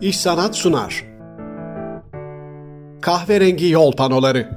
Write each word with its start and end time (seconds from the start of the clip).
İş 0.00 0.20
Sanat 0.20 0.56
sunar. 0.56 1.04
Kahverengi 3.00 3.68
Yol 3.68 3.92
Panoları 3.92 4.48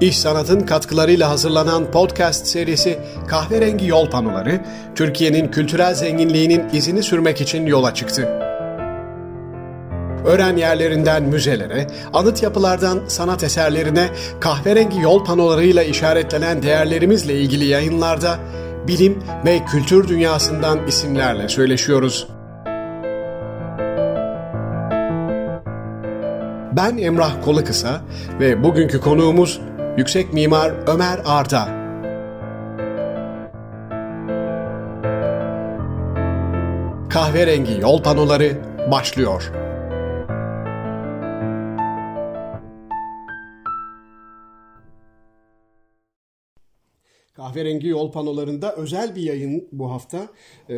İş 0.00 0.18
Sanat'ın 0.18 0.60
katkılarıyla 0.60 1.30
hazırlanan 1.30 1.90
podcast 1.90 2.46
serisi 2.46 2.98
Kahverengi 3.28 3.86
Yol 3.86 4.10
Panoları, 4.10 4.60
Türkiye'nin 4.94 5.50
kültürel 5.50 5.94
zenginliğinin 5.94 6.68
izini 6.72 7.02
sürmek 7.02 7.40
için 7.40 7.66
yola 7.66 7.94
çıktı. 7.94 8.22
Öğren 10.24 10.56
yerlerinden 10.56 11.22
müzelere, 11.22 11.86
anıt 12.12 12.42
yapılardan 12.42 13.00
sanat 13.08 13.44
eserlerine, 13.44 14.08
kahverengi 14.40 15.00
yol 15.00 15.24
panolarıyla 15.24 15.82
işaretlenen 15.82 16.62
değerlerimizle 16.62 17.40
ilgili 17.40 17.64
yayınlarda 17.64 18.38
bilim 18.88 19.18
ve 19.46 19.64
kültür 19.64 20.08
dünyasından 20.08 20.86
isimlerle 20.86 21.48
söyleşiyoruz. 21.48 22.28
Ben 26.76 26.98
Emrah 26.98 27.44
Kolukısa 27.44 28.00
ve 28.40 28.62
bugünkü 28.64 29.00
konuğumuz 29.00 29.60
Yüksek 29.96 30.32
Mimar 30.32 30.72
Ömer 30.86 31.20
Arda. 31.24 31.68
Kahverengi 37.10 37.80
yol 37.80 38.02
panoları 38.02 38.52
başlıyor. 38.90 39.63
Kahverengi 47.44 47.88
yol 47.88 48.12
panolarında 48.12 48.76
özel 48.76 49.16
bir 49.16 49.22
yayın 49.22 49.68
bu 49.72 49.90
hafta. 49.90 50.28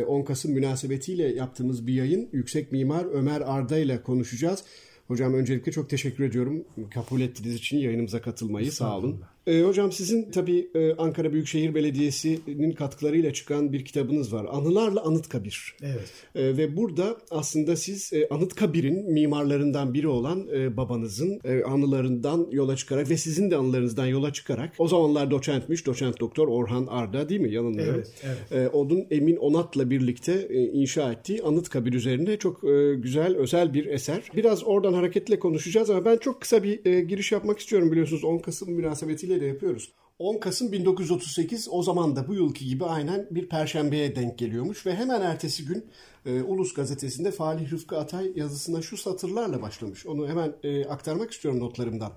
10 0.07 0.23
Kasım 0.23 0.51
münasebetiyle 0.51 1.35
yaptığımız 1.35 1.87
bir 1.87 1.93
yayın. 1.93 2.29
Yüksek 2.31 2.71
Mimar 2.71 3.05
Ömer 3.05 3.41
Arda 3.41 3.77
ile 3.77 4.01
konuşacağız. 4.01 4.63
Hocam 5.07 5.33
öncelikle 5.33 5.71
çok 5.71 5.89
teşekkür 5.89 6.23
ediyorum. 6.23 6.65
Kabul 6.93 7.21
ettiğiniz 7.21 7.55
için 7.55 7.77
yayınımıza 7.77 8.21
katılmayı 8.21 8.71
sağ 8.71 8.97
olun. 8.97 9.21
Ee, 9.47 9.61
hocam 9.61 9.91
sizin 9.91 10.31
tabii 10.31 10.69
e, 10.75 10.93
Ankara 10.93 11.33
Büyükşehir 11.33 11.75
Belediyesi'nin 11.75 12.71
katkılarıyla 12.71 13.33
çıkan 13.33 13.73
bir 13.73 13.85
kitabınız 13.85 14.33
var. 14.33 14.45
Anılarla 14.51 15.03
Anıtkabir. 15.03 15.75
Evet. 15.81 16.11
E, 16.35 16.57
ve 16.57 16.77
burada 16.77 17.17
aslında 17.31 17.75
siz 17.75 18.13
e, 18.13 18.27
Anıtkabir'in 18.29 19.11
mimarlarından 19.11 19.93
biri 19.93 20.07
olan 20.07 20.47
e, 20.53 20.77
babanızın 20.77 21.39
e, 21.43 21.63
anılarından 21.63 22.47
yola 22.51 22.75
çıkarak 22.75 23.09
ve 23.09 23.17
sizin 23.17 23.51
de 23.51 23.55
anılarınızdan 23.55 24.05
yola 24.05 24.33
çıkarak 24.33 24.73
o 24.77 24.87
zamanlar 24.87 25.31
doçentmiş, 25.31 25.85
doçent 25.85 26.19
doktor 26.19 26.47
Orhan 26.47 26.87
Arda 26.89 27.29
değil 27.29 27.41
mi? 27.41 27.53
Yanılmıyorum. 27.53 28.03
Evet, 28.23 28.37
evet. 28.51 28.67
E, 28.67 28.67
onun 28.67 29.07
Emin 29.11 29.35
Onat'la 29.35 29.89
birlikte 29.89 30.47
e, 30.49 30.63
inşa 30.63 31.11
ettiği 31.11 31.43
Anıtkabir 31.43 31.93
üzerine 31.93 32.37
çok 32.37 32.63
e, 32.63 32.95
güzel, 32.95 33.37
özel 33.37 33.73
bir 33.73 33.85
eser. 33.85 34.21
Biraz 34.35 34.63
oradan 34.63 34.93
hareketle 34.93 35.39
konuşacağız 35.39 35.89
ama 35.89 36.05
ben 36.05 36.17
çok 36.17 36.41
kısa 36.41 36.63
bir 36.63 36.85
e, 36.85 37.01
giriş 37.01 37.31
yapmak 37.31 37.59
istiyorum 37.59 37.91
biliyorsunuz 37.91 38.23
10 38.23 38.37
Kasım 38.37 38.71
münasebetiyle 38.71 39.36
de 39.41 39.45
yapıyoruz. 39.45 39.93
10 40.19 40.39
Kasım 40.39 40.71
1938 40.71 41.67
o 41.71 41.83
zaman 41.83 42.15
da 42.15 42.27
bu 42.27 42.33
yılki 42.33 42.65
gibi 42.65 42.85
aynen 42.85 43.27
bir 43.31 43.49
perşembeye 43.49 44.15
denk 44.15 44.37
geliyormuş 44.37 44.85
ve 44.85 44.95
hemen 44.95 45.21
ertesi 45.21 45.65
gün 45.65 45.85
e, 46.25 46.41
Ulus 46.41 46.73
gazetesinde 46.73 47.31
Falih 47.31 47.71
Rıfkı 47.71 47.97
Atay 47.97 48.31
yazısına 48.35 48.81
şu 48.81 48.97
satırlarla 48.97 49.61
başlamış. 49.61 50.05
Onu 50.05 50.27
hemen 50.27 50.55
e, 50.63 50.85
aktarmak 50.85 51.31
istiyorum 51.31 51.59
notlarımdan. 51.59 52.11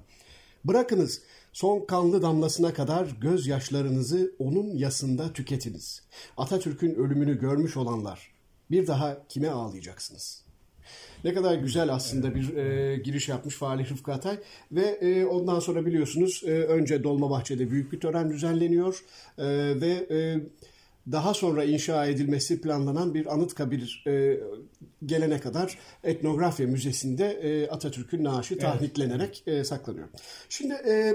Bırakınız 0.65 1.23
son 1.53 1.87
kanlı 1.87 2.23
damlasına 2.23 2.75
kadar 2.75 3.07
gözyaşlarınızı 3.21 4.35
onun 4.39 4.77
yasında 4.77 5.33
tüketiniz. 5.33 6.03
Atatürk'ün 6.37 6.95
ölümünü 6.95 7.39
görmüş 7.39 7.77
olanlar 7.77 8.35
bir 8.71 8.87
daha 8.87 9.27
kime 9.29 9.49
ağlayacaksınız?'' 9.49 10.50
Ne 11.25 11.35
kadar 11.35 11.55
güzel 11.55 11.93
aslında 11.93 12.35
bir 12.35 12.57
e, 12.57 12.97
giriş 12.97 13.29
yapmış 13.29 13.55
Falih 13.55 13.91
Rıfkı 13.91 14.13
Atay. 14.13 14.39
Ve 14.73 14.83
e, 14.83 15.25
ondan 15.25 15.61
sonra 15.61 15.87
biliyorsunuz 15.87 16.43
e, 16.47 16.51
önce 16.51 17.05
Dolmabahçe'de 17.05 17.71
büyük 17.71 17.93
bir 17.93 18.01
tören 18.01 18.31
düzenleniyor. 18.31 19.05
E, 19.39 19.45
ve 19.81 20.07
e, 20.11 20.41
daha 21.13 21.35
sonra 21.35 21.65
inşa 21.65 22.07
edilmesi 22.07 22.61
planlanan 22.61 23.15
bir 23.15 23.35
Anıtkabir 23.35 24.05
e, 24.07 24.41
gelene 25.07 25.41
kadar 25.41 25.79
Etnografya 26.05 26.67
Müzesi'nde 26.67 27.31
e, 27.31 27.69
Atatürk'ün 27.69 28.25
naaşı 28.25 28.55
evet. 28.55 28.63
tahriklenerek 28.63 29.43
e, 29.47 29.65
saklanıyor. 29.65 30.09
Şimdi... 30.49 30.75
E, 30.75 31.15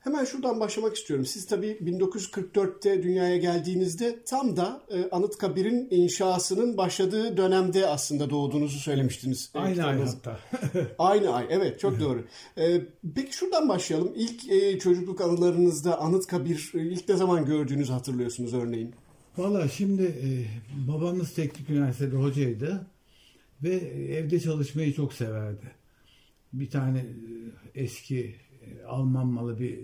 Hemen 0.00 0.24
şuradan 0.24 0.60
başlamak 0.60 0.96
istiyorum. 0.96 1.26
Siz 1.26 1.46
tabii 1.46 1.78
1944'te 1.84 3.02
dünyaya 3.02 3.36
geldiğinizde 3.36 4.24
tam 4.24 4.56
da 4.56 4.82
e, 4.90 5.10
Anıtkabir'in 5.10 5.88
inşasının 5.90 6.76
başladığı 6.76 7.36
dönemde 7.36 7.86
aslında 7.86 8.30
doğduğunuzu 8.30 8.78
söylemiştiniz. 8.78 9.50
Aynı 9.54 9.86
ay 9.86 9.98
hatta. 9.98 10.40
Aynı 10.98 11.34
ay, 11.34 11.46
evet 11.50 11.80
çok 11.80 12.00
doğru. 12.00 12.24
E, 12.58 12.82
peki 13.14 13.36
şuradan 13.36 13.68
başlayalım. 13.68 14.12
İlk 14.16 14.50
e, 14.50 14.78
çocukluk 14.78 15.20
anılarınızda 15.20 16.00
Anıtkabir 16.00 16.72
e, 16.74 16.78
ilk 16.78 17.08
ne 17.08 17.16
zaman 17.16 17.44
gördüğünüzü 17.44 17.92
hatırlıyorsunuz 17.92 18.54
örneğin? 18.54 18.94
Valla 19.36 19.68
şimdi 19.68 20.02
e, 20.02 20.28
babamız 20.88 21.34
teknik 21.34 21.70
üniversitede 21.70 22.16
hocaydı 22.16 22.86
ve 23.62 23.74
evde 24.16 24.40
çalışmayı 24.40 24.94
çok 24.94 25.12
severdi. 25.12 25.72
Bir 26.52 26.70
tane 26.70 26.98
e, 26.98 27.04
eski 27.74 28.36
Alman 28.86 29.26
malı 29.26 29.60
bir 29.60 29.80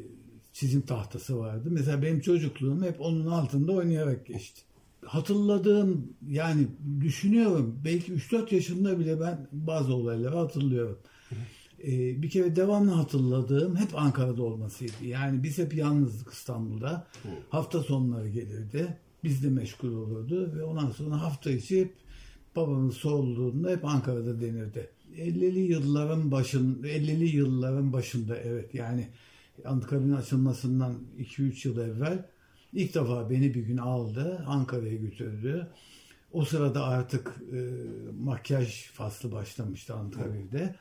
çizim 0.52 0.80
tahtası 0.80 1.38
vardı. 1.38 1.68
Mesela 1.70 2.02
benim 2.02 2.20
çocukluğum 2.20 2.84
hep 2.84 3.00
onun 3.00 3.26
altında 3.26 3.72
oynayarak 3.72 4.26
geçti. 4.26 4.62
Hatırladığım 5.04 6.12
yani 6.28 6.66
düşünüyorum 7.00 7.80
belki 7.84 8.12
3-4 8.12 8.54
yaşında 8.54 8.98
bile 8.98 9.20
ben 9.20 9.48
bazı 9.52 9.94
olayları 9.94 10.36
hatırlıyorum. 10.36 10.98
Ee, 11.84 12.22
bir 12.22 12.30
kere 12.30 12.56
devamlı 12.56 12.90
hatırladığım 12.90 13.76
hep 13.76 13.88
Ankara'da 13.94 14.42
olmasıydı. 14.42 14.92
Yani 15.04 15.42
biz 15.42 15.58
hep 15.58 15.74
yalnızdık 15.74 16.32
İstanbul'da. 16.32 17.06
Hafta 17.48 17.82
sonları 17.82 18.28
gelirdi. 18.28 18.98
Biz 19.24 19.44
de 19.44 19.48
meşgul 19.48 19.92
olurdu 19.92 20.52
ve 20.56 20.64
ondan 20.64 20.90
sonra 20.90 21.22
hafta 21.22 21.50
içi 21.50 21.80
hep 21.80 21.94
babamın 22.56 22.90
sorulduğunda 22.90 23.70
hep 23.70 23.84
Ankara'da 23.84 24.40
denirdi. 24.40 24.90
50'li 25.18 25.60
yılların 25.60 26.30
başın 26.30 26.82
50'li 26.82 27.36
yılların 27.36 27.92
başında 27.92 28.36
evet 28.36 28.74
yani 28.74 29.08
Anıtkabir'in 29.64 30.12
açılmasından 30.12 30.94
2-3 31.18 31.68
yıl 31.68 31.78
evvel 31.78 32.28
ilk 32.72 32.94
defa 32.94 33.30
beni 33.30 33.54
bir 33.54 33.62
gün 33.62 33.76
aldı 33.76 34.44
Ankara'ya 34.46 34.96
götürdü. 34.96 35.68
O 36.32 36.44
sırada 36.44 36.84
artık 36.84 37.42
e, 37.52 37.58
makyaj 38.20 38.86
faslı 38.86 39.32
başlamıştı 39.32 39.94
Anıtkabir'de. 39.94 40.74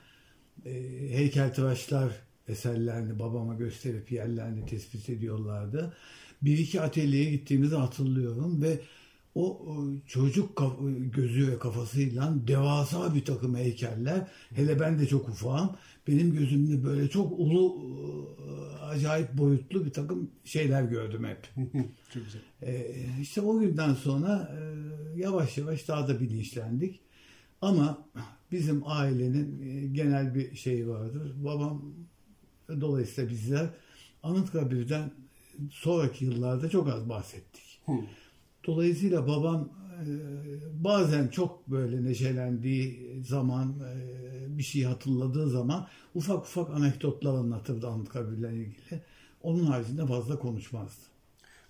E, 0.65 0.71
heykeltıraşlar 1.09 2.11
eserlerini 2.47 3.19
babama 3.19 3.55
gösterip 3.55 4.11
yerlerini 4.11 4.65
tespit 4.65 5.09
ediyorlardı. 5.09 5.93
Bir 6.41 6.57
iki 6.57 6.81
atölyeye 6.81 7.31
gittiğimizi 7.31 7.75
hatırlıyorum 7.75 8.61
ve 8.61 8.79
o 9.35 9.65
çocuk 10.07 10.63
gözü 11.13 11.51
ve 11.51 11.59
kafasıyla 11.59 12.33
devasa 12.47 13.15
bir 13.15 13.25
takım 13.25 13.55
heykeller. 13.55 14.27
Hele 14.55 14.79
ben 14.79 14.99
de 14.99 15.07
çok 15.07 15.29
ufağım. 15.29 15.75
Benim 16.07 16.33
gözümde 16.33 16.83
böyle 16.83 17.09
çok 17.09 17.39
ulu, 17.39 17.77
acayip 18.81 19.37
boyutlu 19.37 19.85
bir 19.85 19.93
takım 19.93 20.31
şeyler 20.43 20.83
gördüm 20.83 21.23
hep. 21.23 21.49
çok 22.13 22.25
güzel. 22.25 22.41
Ee, 22.61 22.95
işte 23.21 23.41
o 23.41 23.59
günden 23.59 23.93
sonra 23.93 24.51
e, 24.57 24.61
yavaş 25.19 25.57
yavaş 25.57 25.87
daha 25.87 26.07
da 26.07 26.19
bilinçlendik. 26.19 26.99
Ama 27.61 28.07
bizim 28.51 28.81
ailenin 28.85 29.61
e, 29.61 29.87
genel 29.87 30.35
bir 30.35 30.55
şeyi 30.55 30.89
vardır. 30.89 31.33
Babam 31.35 31.81
dolayısıyla 32.81 33.29
bizler 33.29 33.69
Anıtkabir'den 34.23 35.11
sonraki 35.69 36.25
yıllarda 36.25 36.69
çok 36.69 36.87
az 36.87 37.09
bahsettik. 37.09 37.81
Dolayısıyla 38.65 39.27
babam 39.27 39.69
e, 39.99 40.83
bazen 40.83 41.27
çok 41.27 41.67
böyle 41.67 42.03
neşelendiği 42.03 43.17
zaman 43.23 43.73
e, 43.79 44.57
bir 44.57 44.63
şey 44.63 44.83
hatırladığı 44.83 45.49
zaman 45.49 45.87
ufak 46.15 46.37
ufak 46.37 46.69
anekdotlar 46.69 47.33
anlatırdı 47.33 47.87
Anıtkabir'le 47.87 48.51
ilgili. 48.51 49.01
Onun 49.41 49.63
haricinde 49.63 50.05
fazla 50.05 50.39
konuşmazdı. 50.39 51.01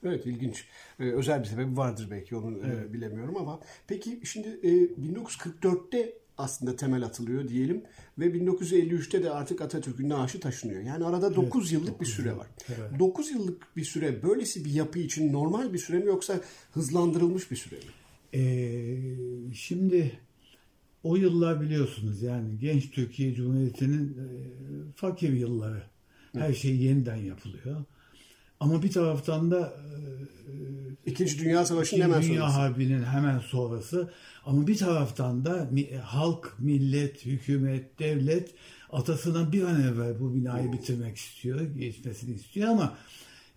Evet 0.06 0.25
ilginç. 0.25 0.66
Ee, 1.00 1.04
özel 1.04 1.40
bir 1.40 1.45
sebebi 1.45 1.78
vardır 1.78 2.07
belki 2.12 2.36
onu 2.36 2.57
evet. 2.66 2.90
e, 2.90 2.94
bilemiyorum 2.94 3.38
ama 3.38 3.60
peki 3.88 4.22
şimdi 4.24 4.48
e, 4.48 4.69
1944'te 4.69 6.13
aslında 6.38 6.75
temel 6.75 7.03
atılıyor 7.03 7.47
diyelim 7.47 7.83
ve 8.19 8.25
1953'te 8.25 9.24
de 9.24 9.31
artık 9.31 9.62
Atatürk'ün 9.62 10.09
naaşı 10.09 10.39
taşınıyor. 10.39 10.81
Yani 10.81 11.06
arada 11.06 11.35
9 11.35 11.62
evet, 11.62 11.71
yıllık 11.74 11.94
9 11.94 12.07
bir 12.07 12.13
süre 12.13 12.38
var. 12.38 12.47
Evet. 12.69 13.00
9 13.00 13.31
yıllık 13.31 13.77
bir 13.77 13.83
süre 13.83 14.24
böylesi 14.24 14.65
bir 14.65 14.71
yapı 14.71 15.00
için 15.00 15.33
normal 15.33 15.74
bir 15.74 15.80
süre 15.80 16.00
mi 16.00 16.06
yoksa 16.06 16.41
hızlandırılmış 16.71 17.51
bir 17.51 17.56
süre 17.56 17.75
mi? 17.75 17.81
Ee, 18.33 18.97
şimdi 19.53 20.19
o 21.03 21.15
yıllar 21.15 21.62
biliyorsunuz 21.62 22.21
yani 22.21 22.59
genç 22.59 22.91
Türkiye 22.91 23.33
Cumhuriyeti'nin 23.35 24.07
e, 24.07 24.25
fakir 24.95 25.33
yılları. 25.33 25.83
Her 26.33 26.53
şey 26.53 26.75
yeniden 26.75 27.15
yapılıyor. 27.15 27.83
Ama 28.59 28.83
bir 28.83 28.91
taraftan 28.91 29.51
da 29.51 29.74
e, 29.77 29.94
İkinci 31.06 31.39
Dünya 31.39 31.65
Savaşı'nın 31.65 32.01
hemen 32.01 32.21
Dünya 32.21 32.41
sonrası. 32.41 32.57
Harbi'nin 32.57 33.03
hemen 33.03 33.39
sonrası. 33.39 34.13
Ama 34.45 34.68
bir 34.68 34.78
taraftan 34.78 35.45
da 35.45 35.69
halk, 36.04 36.56
millet, 36.60 37.25
hükümet, 37.25 38.00
devlet 38.00 38.54
atasına 38.92 39.51
bir 39.51 39.63
an 39.63 39.81
evvel 39.81 40.19
bu 40.19 40.36
binayı 40.36 40.72
bitirmek 40.72 41.18
istiyor, 41.18 41.62
geçmesini 41.62 42.36
istiyor 42.36 42.69
ama 42.69 42.98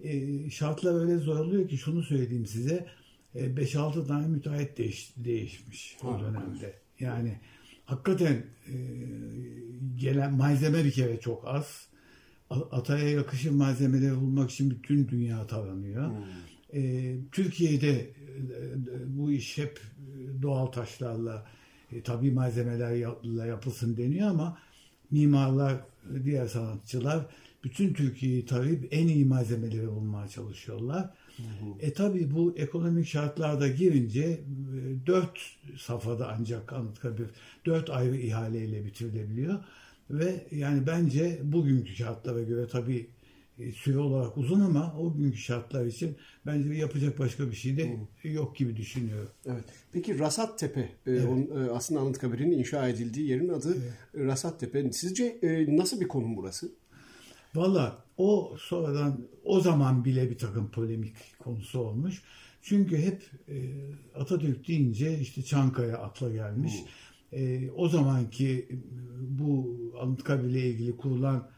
e, 0.01 0.51
şartlar 0.51 1.01
öyle 1.01 1.19
zorluyor 1.19 1.69
ki 1.69 1.79
şunu 1.79 2.03
söyleyeyim 2.03 2.47
size 2.47 2.87
5-6 3.35 4.05
e, 4.05 4.07
tane 4.07 4.27
müteahhit 4.27 4.79
değiş, 4.79 5.13
değişmiş 5.17 5.97
o 6.05 6.21
dönemde. 6.21 6.75
Yani 7.01 7.39
hakikaten 7.85 8.45
e, 8.67 8.75
gelen 9.97 10.35
malzeme 10.35 10.85
bir 10.85 10.91
kere 10.91 11.21
çok 11.21 11.49
az. 11.49 11.87
Ataya 12.51 13.09
yakışır 13.09 13.51
malzemeleri 13.51 14.17
bulmak 14.17 14.51
için 14.51 14.71
bütün 14.71 15.09
dünya 15.09 15.47
taranıyor. 15.47 16.11
Hmm. 16.11 16.83
E, 16.83 17.15
Türkiye'de 17.33 17.93
e, 17.93 18.11
bu 19.07 19.33
iş 19.33 19.59
hep 19.59 19.81
doğal 20.43 20.67
taşlarla, 20.67 21.47
e, 21.93 22.03
tabi 22.03 22.31
malzemelerle 22.31 23.49
yapılsın 23.49 23.97
deniyor 23.97 24.29
ama 24.29 24.59
mimarlar, 25.11 25.77
diğer 26.25 26.47
sanatçılar 26.47 27.27
bütün 27.65 27.93
Türkiye'yi 27.95 28.47
tarayıp 28.47 28.89
en 28.91 29.09
iyi 29.09 29.25
malzemeleri 29.25 29.89
bulmaya 29.89 30.29
çalışıyorlar. 30.29 31.11
Hı 31.37 31.43
hı. 31.43 31.47
E 31.81 31.93
tabi 31.93 32.35
bu 32.35 32.55
ekonomik 32.57 33.07
şartlarda 33.07 33.69
girince 33.69 34.23
e, 34.23 34.41
dört 35.07 35.39
safhada 35.79 36.35
ancak 36.39 36.73
Anıtkabir 36.73 37.27
dört 37.67 37.91
ayrı 37.91 38.17
ihaleyle 38.17 38.85
bitirilebiliyor. 38.85 39.59
Ve 40.11 40.47
yani 40.51 40.87
bence 40.87 41.41
bugünkü 41.45 41.95
şartlara 41.95 42.43
göre 42.43 42.69
tabi 42.69 43.07
e, 43.59 43.73
süre 43.73 43.99
olarak 43.99 44.37
uzun 44.37 44.61
ama 44.61 44.95
o 45.01 45.15
günkü 45.15 45.39
şartlar 45.39 45.87
için 45.87 46.17
bence 46.47 46.75
yapacak 46.75 47.19
başka 47.19 47.51
bir 47.51 47.57
şey 47.57 47.77
de 47.77 47.97
yok 48.23 48.57
gibi 48.57 48.77
düşünüyorum. 48.77 49.31
Evet. 49.47 49.65
Peki 49.93 50.19
Rasat 50.19 50.59
Tepe, 50.59 50.81
e, 50.81 50.89
evet. 51.07 51.25
onun, 51.29 51.69
aslında 51.69 52.01
Anıtkabir'in 52.01 52.51
inşa 52.51 52.89
edildiği 52.89 53.29
yerin 53.29 53.49
adı 53.49 53.77
evet. 53.77 54.27
Rasat 54.27 54.61
Tepe. 54.61 54.93
Sizce 54.93 55.39
nasıl 55.69 56.01
bir 56.01 56.09
konum 56.09 56.37
burası? 56.37 56.73
Valla 57.55 58.05
o 58.17 58.57
sonradan 58.59 59.29
o 59.45 59.61
zaman 59.61 60.05
bile 60.05 60.31
bir 60.31 60.39
takım 60.39 60.71
polemik 60.71 61.15
konusu 61.39 61.79
olmuş. 61.79 62.23
Çünkü 62.63 62.99
hep 62.99 63.31
e, 63.49 63.55
Atatürk 64.15 64.69
deyince 64.69 65.19
işte 65.19 65.43
Çankaya 65.43 65.99
akla 65.99 66.33
gelmiş. 66.33 66.75
E, 67.33 67.71
o 67.71 67.89
zamanki 67.89 68.69
bu 69.21 69.77
Anıtkabir 70.01 70.49
ile 70.49 70.71
ilgili 70.71 70.97
kurulan 70.97 71.49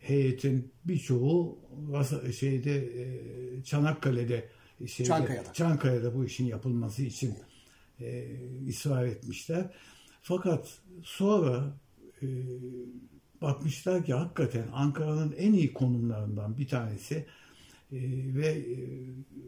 heyetin 0.00 0.72
birçoğu 0.84 1.58
şeyde 2.38 2.76
e, 2.76 3.04
Çanakkale'de 3.64 4.48
şeyde, 4.86 5.08
Çankaya'da. 5.08 5.52
Çankaya'da 5.52 6.14
bu 6.14 6.24
işin 6.24 6.46
yapılması 6.46 7.02
için 7.02 7.34
e, 8.00 8.24
ısrar 8.68 9.06
etmişler. 9.06 9.70
Fakat 10.22 10.78
sonra 11.02 11.76
e, 12.22 12.26
bakmışlar 13.42 14.04
ki 14.04 14.14
hakikaten 14.14 14.64
Ankara'nın 14.72 15.34
en 15.38 15.52
iyi 15.52 15.72
konumlarından 15.72 16.58
bir 16.58 16.68
tanesi 16.68 17.14
e, 17.92 17.98
ve 18.34 18.46
e, 18.46 18.76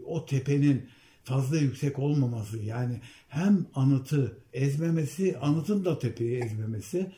o 0.05 0.26
tepenin 0.26 0.88
fazla 1.25 1.56
yüksek 1.56 1.99
olmaması 1.99 2.58
yani 2.58 3.00
hem 3.29 3.67
anıtı 3.75 4.37
ezmemesi 4.52 5.38
anıtın 5.38 5.85
da 5.85 5.99
tepeyi 5.99 6.41
ezmemesi 6.43 7.12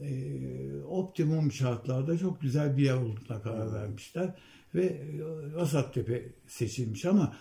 e, 0.00 0.82
optimum 0.82 1.52
şartlarda 1.52 2.18
çok 2.18 2.40
güzel 2.40 2.76
bir 2.76 2.82
yer 2.82 2.96
olduğuna 2.96 3.42
karar 3.42 3.72
vermişler 3.72 4.34
ve 4.74 4.84
e, 4.84 5.18
Rasat 5.54 5.94
Tepe 5.94 6.32
seçilmiş 6.46 7.04
ama 7.04 7.36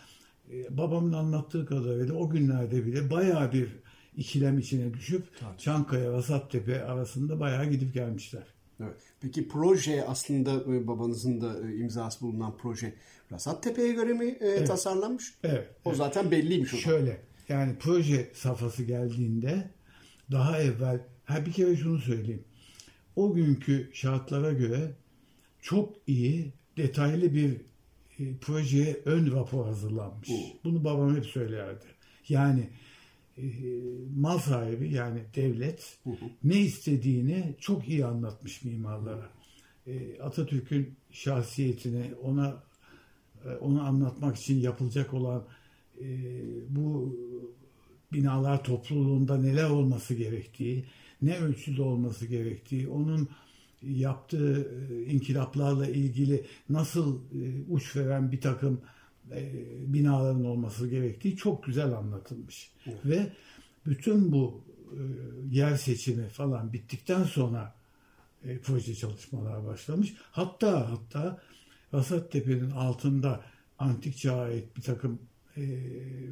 e, 0.52 0.78
babamın 0.78 1.14
anlattığı 1.14 1.66
kadarıyla 1.66 2.14
o 2.14 2.30
günlerde 2.30 2.86
bile 2.86 3.12
bayağı 3.12 3.52
bir 3.54 3.70
ikilem 4.18 4.60
içine 4.60 4.94
düşüp 4.94 5.40
Tabii. 5.40 5.58
Çankaya 5.58 6.12
Rasat 6.12 6.52
Tepe 6.52 6.84
arasında 6.84 7.40
bayağı 7.40 7.66
gidip 7.66 7.94
gelmişler. 7.94 8.44
Evet. 8.80 8.98
Peki 9.22 9.48
proje 9.48 10.06
aslında 10.08 10.52
e, 10.74 10.88
babanızın 10.88 11.42
da 11.42 11.60
imzası 11.72 12.22
bulunan 12.22 12.58
proje 12.58 12.94
Rasat 13.32 13.64
Tepe'ye 13.64 13.94
göre 13.94 14.14
mi 14.14 14.26
e, 14.26 14.48
evet. 14.48 14.68
tasarlanmış? 14.68 15.34
Evet. 15.44 15.70
O 15.86 15.90
evet. 15.90 15.98
zaten 15.98 16.32
belliymiş 16.32 16.74
o 16.74 16.78
Şöyle 16.78 17.22
yani 17.50 17.76
proje 17.80 18.32
safhası 18.34 18.84
geldiğinde 18.84 19.72
daha 20.32 20.62
evvel 20.62 21.00
ha 21.26 21.46
bir 21.46 21.52
kere 21.52 21.76
şunu 21.76 22.00
söyleyeyim. 22.00 22.44
O 23.16 23.34
günkü 23.34 23.90
şartlara 23.94 24.54
göre 24.54 24.92
çok 25.62 25.96
iyi 26.08 26.54
detaylı 26.78 27.34
bir 27.34 27.52
e, 28.20 28.38
projeye 28.42 29.02
ön 29.06 29.32
rapor 29.32 29.66
hazırlanmış. 29.66 30.30
Oo. 30.30 30.58
Bunu 30.64 30.84
babam 30.84 31.16
hep 31.16 31.26
söylerdi. 31.26 31.86
Yani 32.30 32.70
e, 33.38 33.44
mal 34.16 34.38
sahibi 34.38 34.94
yani 34.94 35.20
devlet 35.36 35.98
hı 36.04 36.10
hı. 36.10 36.26
ne 36.44 36.60
istediğini 36.60 37.56
çok 37.60 37.90
iyi 37.90 38.06
anlatmış 38.06 38.64
mimarlara. 38.64 39.30
E, 39.88 40.22
Atatürk'ün 40.22 40.96
şahsiyetini 41.12 42.16
ona 42.24 42.64
e, 43.46 43.50
onu 43.50 43.82
anlatmak 43.82 44.38
için 44.38 44.60
yapılacak 44.60 45.14
olan 45.14 45.44
e, 46.02 46.08
bu 46.70 47.16
binalar 48.14 48.64
topluluğunda 48.64 49.38
neler 49.38 49.70
olması 49.70 50.14
gerektiği, 50.14 50.86
ne 51.26 51.38
ölçüde 51.38 51.82
olması 51.82 52.26
gerektiği, 52.26 52.88
onun 52.88 53.30
yaptığı 53.88 54.72
e, 54.92 55.06
inkılaplarla 55.06 55.88
ilgili 55.88 56.46
nasıl 56.70 57.16
e, 57.18 57.64
uç 57.70 57.96
veren 57.96 58.32
bir 58.32 58.42
takım 58.42 58.82
e, 59.32 59.52
binaların 59.94 60.46
olması 60.46 60.88
gerektiği 60.88 61.36
çok 61.36 61.64
güzel 61.64 61.92
anlatılmış. 61.94 62.72
Evet. 62.86 63.06
Ve 63.06 63.32
bütün 63.86 64.32
bu 64.32 64.64
yer 65.52 65.76
seçimi 65.76 66.28
falan 66.28 66.74
bittikten 66.74 67.24
sonra 67.24 67.76
proje 68.64 68.96
çalışmalar 68.96 69.66
başlamış. 69.66 70.14
Hatta 70.32 70.92
hatta 70.92 71.42
Rasat 71.94 72.32
Tepe'nin 72.32 72.72
altında 72.72 73.44
antik 73.80 74.18
çağa 74.18 74.42
ait 74.42 74.78
bir 74.78 74.82
takım 74.82 75.20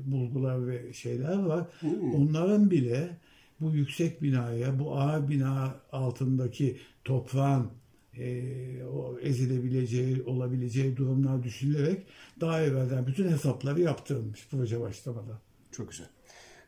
bulgular 0.05 0.67
ve 0.67 0.93
şeyler 0.93 1.37
var. 1.37 1.67
Hmm. 1.79 2.15
Onların 2.15 2.71
bile 2.71 3.17
bu 3.61 3.71
yüksek 3.71 4.21
binaya, 4.21 4.79
bu 4.79 4.97
ağır 4.97 5.29
bina 5.29 5.75
altındaki 5.91 6.77
toprağın 7.03 7.69
e, 8.17 8.83
o 8.83 9.19
ezilebileceği, 9.19 10.23
olabileceği 10.23 10.97
durumlar 10.97 11.43
düşünülerek 11.43 12.05
daha 12.41 12.61
evvelden 12.61 13.07
bütün 13.07 13.29
hesapları 13.29 13.81
yaptırılmış 13.81 14.47
proje 14.51 14.81
başlamadan. 14.81 15.39
Çok 15.71 15.89
güzel. 15.89 16.07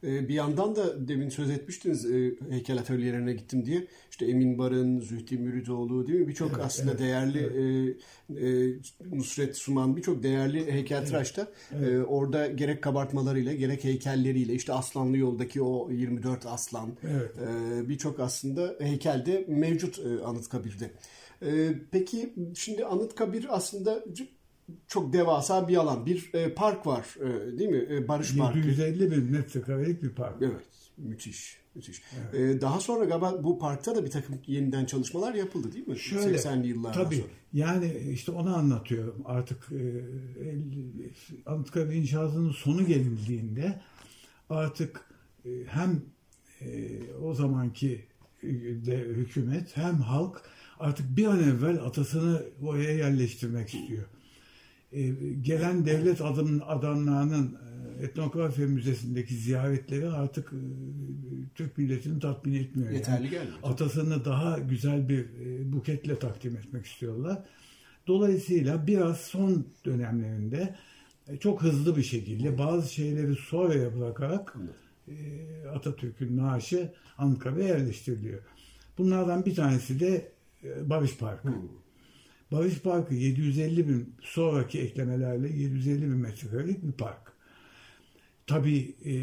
Ee, 0.04 0.28
bir 0.28 0.34
yandan 0.34 0.76
da 0.76 1.08
demin 1.08 1.30
söz 1.30 1.50
etmiştiniz 1.50 2.12
e, 2.12 2.36
heykel 2.50 2.80
atölyelerine 2.80 3.34
gittim 3.34 3.66
diye. 3.66 3.88
İşte 4.12 4.26
Emin 4.26 4.58
Barın, 4.58 5.00
Zühdi 5.00 5.38
Müridoğlu 5.38 6.08
değil 6.08 6.20
mi? 6.20 6.28
Birçok 6.28 6.52
evet, 6.52 6.66
aslında 6.66 6.92
evet, 6.92 7.00
değerli 7.00 7.40
evet. 7.40 7.98
E, 8.44 8.50
e, 8.50 9.18
Nusret 9.18 9.58
Suman 9.58 9.98
birçok 9.98 10.24
değerli 10.24 10.72
heykeltıraşta 10.72 11.48
evet, 11.72 11.84
evet. 11.84 11.94
E, 11.94 12.04
orada 12.04 12.48
gerek 12.48 12.82
kabartmalarıyla 12.82 13.54
gerek 13.54 13.84
heykelleriyle 13.84 14.54
işte 14.54 14.74
Aslanlı 14.74 15.18
yoldaki 15.18 15.62
o 15.62 15.92
24 15.92 16.46
aslan 16.46 16.94
evet. 17.04 17.32
e, 17.38 17.90
birçok 17.90 18.20
aslında 18.20 18.76
heykelde 18.80 19.46
mevcut 19.48 20.00
e, 20.00 20.24
Anıtkabir'de. 20.24 20.92
E, 21.42 21.74
peki 21.92 22.34
şimdi 22.56 22.86
Anıtkabir 22.86 23.46
aslında 23.50 24.04
çok 24.88 25.14
devasa 25.14 25.68
bir 25.68 25.78
alan. 25.78 26.06
Bir 26.06 26.30
e, 26.34 26.54
park 26.54 26.88
var 26.88 27.16
e, 27.20 27.60
değil 27.60 27.70
mi? 27.70 27.86
E, 27.90 28.08
Barış 28.08 28.30
750 28.30 28.40
Parkı. 28.40 28.68
750 28.68 29.12
bin 29.12 29.24
metrekarelik 29.24 30.04
bir 30.04 30.10
park. 30.10 30.36
Evet. 30.42 30.66
Müthiş. 30.98 31.58
Müthiş. 31.76 32.02
Evet. 32.34 32.56
E, 32.58 32.62
daha 32.62 32.80
sonra 32.80 33.06
galiba 33.06 33.44
bu 33.44 33.60
parkta 33.60 33.96
da 33.96 34.06
bir 34.06 34.12
takım 34.12 34.40
yeniden 34.48 34.86
çalışmalar 34.86 35.34
yapıldı 35.34 35.74
değil 35.74 35.88
mi? 35.88 36.00
Şöyle, 36.00 36.38
80'li 36.38 36.68
yıllardan 36.68 37.04
tabii, 37.04 37.16
sonra. 37.16 37.28
Yani 37.54 37.94
işte 38.12 38.32
onu 38.32 38.58
anlatıyorum. 38.58 39.22
Artık 39.26 39.70
e, 39.72 40.04
Anıtkabir 41.46 41.96
inşaatının 41.96 42.52
sonu 42.52 42.86
gelindiğinde 42.86 43.82
artık 44.50 45.02
e, 45.46 45.50
hem 45.68 46.02
e, 46.62 47.00
o 47.22 47.34
zamanki 47.34 48.06
e, 48.44 48.48
de 48.86 48.98
hükümet 48.98 49.78
hem 49.78 49.96
halk 49.96 50.42
artık 50.80 51.18
bir 51.18 51.26
an 51.26 51.44
evvel 51.44 51.84
atasını 51.84 52.44
oraya 52.62 52.92
yerleştirmek 52.92 53.74
istiyor. 53.74 54.04
E, 54.94 55.10
gelen 55.42 55.86
devlet 55.86 56.22
adım, 56.22 56.62
adamlarının 56.68 57.58
e, 58.00 58.04
etnografya 58.06 58.68
müzesindeki 58.68 59.36
ziyaretleri 59.36 60.10
artık 60.10 60.54
e, 60.54 60.60
Türk 61.56 61.78
milletini 61.78 62.20
tatmin 62.20 62.54
etmiyor. 62.54 62.92
Yeterli 62.92 63.36
yani. 63.36 63.50
Atasını 63.64 64.26
daha 64.26 64.60
güzel 64.60 65.10
bir 65.10 65.26
buketle 65.74 66.20
takdim 66.20 66.58
etmek 66.58 66.86
istiyorlar. 66.86 67.44
Dolayısıyla 68.08 68.88
biraz 68.88 69.20
son 69.20 69.66
dönemlerinde 69.86 70.76
çok 71.40 71.64
hızlı 71.64 71.98
bir 71.98 72.04
şekilde 72.04 72.58
bazı 72.58 72.94
şeyleri 72.94 73.36
sonraya 73.36 73.96
bırakarak 73.96 74.58
Atatürk'ün 75.76 76.38
naaşı 76.38 76.94
Ankara'ya 77.18 77.68
yerleştiriliyor. 77.68 78.40
Bunlardan 78.98 79.46
bir 79.46 79.56
tanesi 79.56 80.00
de 80.00 80.32
Barış 80.90 81.18
Parkı. 81.18 81.48
Hmm. 81.48 81.83
Barış 82.52 82.80
Parkı 82.80 83.14
750 83.14 83.90
bin 83.90 84.16
sonraki 84.22 84.82
eklemelerle 84.82 85.50
750 85.50 86.02
bin 86.02 86.10
metrekarelik 86.10 86.84
bir 86.84 86.92
park. 86.92 87.34
tabii 88.48 88.96
e, 89.06 89.14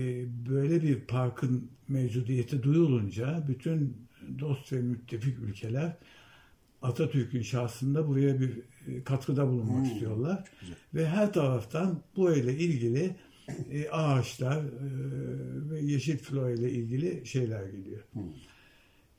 böyle 0.50 0.82
bir 0.82 1.00
parkın 1.00 1.70
mevcudiyeti 1.88 2.62
duyulunca 2.62 3.44
bütün 3.48 3.96
dost 4.38 4.72
ve 4.72 4.80
müttefik 4.80 5.38
ülkeler 5.38 5.96
Atatürk'ün 6.82 7.42
şahsında 7.42 8.08
buraya 8.08 8.40
bir 8.40 8.58
e, 8.88 9.04
katkıda 9.04 9.48
bulunmak 9.48 9.76
hmm. 9.76 9.92
istiyorlar. 9.92 10.44
Ve 10.94 11.06
her 11.06 11.32
taraftan 11.32 12.02
bu 12.16 12.32
ile 12.32 12.54
ilgili 12.54 13.16
e, 13.70 13.88
ağaçlar 13.90 14.64
e, 14.64 14.70
ve 15.70 15.80
yeşil 15.80 16.18
flora 16.18 16.50
ile 16.50 16.70
ilgili 16.70 17.26
şeyler 17.26 17.64
geliyor. 17.64 18.00
Hmm. 18.12 18.22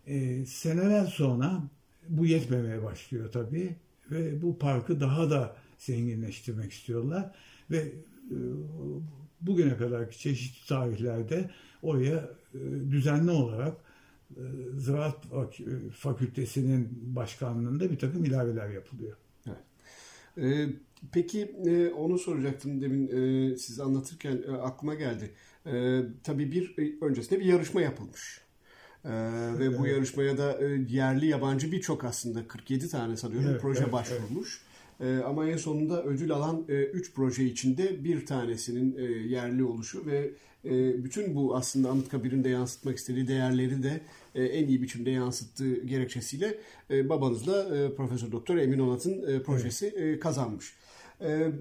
E, 0.08 0.46
seneler 0.46 1.06
sonra 1.06 1.64
bu 2.10 2.26
yetmemeye 2.26 2.84
başlıyor 2.84 3.32
tabii 3.32 3.76
ve 4.12 4.42
bu 4.42 4.58
parkı 4.58 5.00
daha 5.00 5.30
da 5.30 5.56
zenginleştirmek 5.78 6.72
istiyorlar 6.72 7.36
ve 7.72 7.78
e, 7.78 8.38
bugüne 9.42 9.78
kadarki 9.78 10.20
çeşitli 10.20 10.68
tarihlerde 10.68 11.50
oraya 11.82 12.30
e, 12.54 12.60
düzenli 12.92 13.32
olarak 13.32 13.78
e, 14.30 14.42
Ziraat 14.78 15.26
Fakültesi'nin 15.94 16.90
başkanlığında 17.16 17.92
bir 17.92 18.00
takım 18.00 18.26
ilaveler 18.26 18.70
yapılıyor. 18.70 19.18
Evet. 19.48 20.76
Peki 21.12 21.56
onu 21.98 22.20
soracaktım 22.20 22.82
demin 22.82 23.08
e, 23.08 23.56
siz 23.58 23.80
anlatırken 23.80 24.44
aklıma 24.62 24.96
geldi. 24.96 25.32
Tabii 26.24 26.52
bir 26.52 26.76
öncesinde 27.02 27.40
bir 27.40 27.46
yarışma 27.46 27.82
yapılmış. 27.82 28.42
Ee, 29.06 29.10
ve 29.60 29.66
evet. 29.66 29.80
bu 29.80 29.88
yarışmaya 29.88 30.38
da 30.38 30.58
e, 30.62 30.66
yerli 30.90 31.26
yabancı 31.28 31.72
birçok 31.72 32.04
aslında 32.04 32.48
47 32.48 32.90
tane 32.90 33.18
sanıyorum 33.18 33.50
evet, 33.50 33.62
proje 33.62 33.84
evet, 33.84 33.94
başvurmuş. 33.94 34.62
Evet. 35.00 35.22
Ee, 35.22 35.24
ama 35.24 35.48
en 35.48 35.58
sonunda 35.58 36.04
ödül 36.04 36.32
alan 36.32 36.66
3 36.68 37.10
e, 37.10 37.12
proje 37.14 37.44
içinde 37.44 38.04
bir 38.04 38.26
tanesinin 38.26 38.98
e, 38.98 39.04
yerli 39.04 39.64
oluşu 39.64 40.06
ve 40.06 40.32
e, 40.66 41.04
bütün 41.04 41.36
bu 41.36 41.56
aslında 41.56 41.90
Anıtkabir'in 41.90 42.44
de 42.44 42.50
yansıtmak 42.50 42.98
istediği 42.98 43.28
değerleri 43.28 43.84
de 43.84 44.02
e, 44.36 44.44
en 44.44 44.68
iyi 44.68 44.82
biçimde 44.82 45.10
yansıttığı 45.10 45.86
gerekçesiyle 45.86 46.58
e, 46.92 47.10
babanızla 47.10 47.78
e, 47.78 47.96
Profesör 47.96 48.32
Doktor 48.32 48.58
Emin 48.58 48.80
Onat'ın 48.80 49.34
e, 49.34 49.44
projesi 49.44 49.94
evet. 49.98 50.18
e, 50.18 50.20
kazanmış. 50.20 50.74
E, 51.22 51.52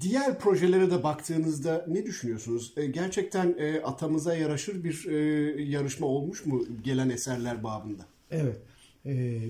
Diğer 0.00 0.38
projelere 0.38 0.90
de 0.90 1.02
baktığınızda 1.02 1.84
ne 1.88 2.06
düşünüyorsunuz? 2.06 2.72
E, 2.76 2.86
gerçekten 2.86 3.54
e, 3.58 3.80
atamıza 3.80 4.34
yaraşır 4.34 4.84
bir 4.84 5.06
e, 5.06 5.16
yarışma 5.62 6.06
olmuş 6.06 6.46
mu 6.46 6.64
gelen 6.84 7.10
eserler 7.10 7.64
babında? 7.64 8.06
Evet. 8.30 8.56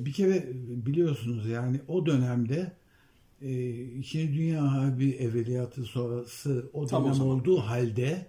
bir 0.05 0.13
kere 0.13 0.49
biliyorsunuz 0.87 1.49
yani 1.49 1.81
o 1.89 2.07
dönemde 2.07 2.73
İkinci 3.99 4.35
Dünya 4.35 4.73
Harbi 4.73 5.11
evveliyatı 5.11 5.83
sonrası 5.83 6.71
o 6.73 6.87
Tam 6.87 7.05
dönem 7.05 7.21
o 7.21 7.25
olduğu 7.25 7.59
halde 7.59 8.27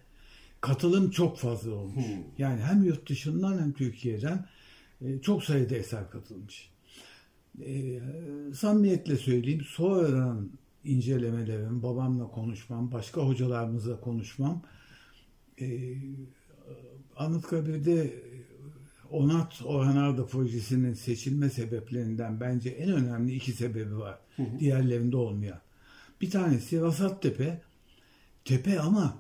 katılım 0.62 1.10
çok 1.10 1.38
fazla 1.38 1.72
olmuş. 1.72 2.06
Hmm. 2.06 2.24
Yani 2.38 2.62
hem 2.62 2.84
yurt 2.84 3.10
dışından 3.10 3.60
hem 3.60 3.72
Türkiye'den 3.72 4.46
çok 5.22 5.44
sayıda 5.44 5.76
eser 5.76 6.10
katılmış. 6.10 6.70
E, 7.66 8.00
samimiyetle 8.54 9.18
söyleyeyim 9.18 9.62
sonradan 9.68 10.50
incelemelerim, 10.84 11.84
babamla 11.84 12.28
konuşmam, 12.28 12.92
başka 12.92 13.22
hocalarımızla 13.22 14.02
konuşmam. 14.02 14.62
Ee, 15.62 15.96
Anıtkabir'de 17.16 18.14
Onat 19.12 19.62
Orhan 19.66 19.96
Arda 19.96 20.26
projesinin 20.26 20.94
seçilme 20.94 21.50
sebeplerinden 21.50 22.40
bence 22.40 22.70
en 22.70 22.92
önemli 22.92 23.36
iki 23.36 23.52
sebebi 23.52 23.98
var. 23.98 24.20
Hı 24.36 24.44
hı. 24.44 24.60
Diğerlerinde 24.60 25.18
olmayan. 25.18 25.60
Bir 26.22 26.30
tanesi 26.30 26.84
Vasat 26.84 27.22
Tepe. 27.22 27.62
Tepe 28.46 28.80
ama 28.80 29.18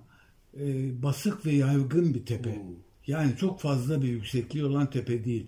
e, 0.59 0.63
basık 1.03 1.45
ve 1.45 1.51
yaygın 1.51 2.13
bir 2.13 2.25
tepe. 2.25 2.55
Hı. 2.55 2.59
Yani 3.07 3.37
çok 3.37 3.59
fazla 3.59 4.01
bir 4.01 4.07
yüksekliği 4.07 4.65
olan 4.65 4.89
tepe 4.89 5.25
değil. 5.25 5.47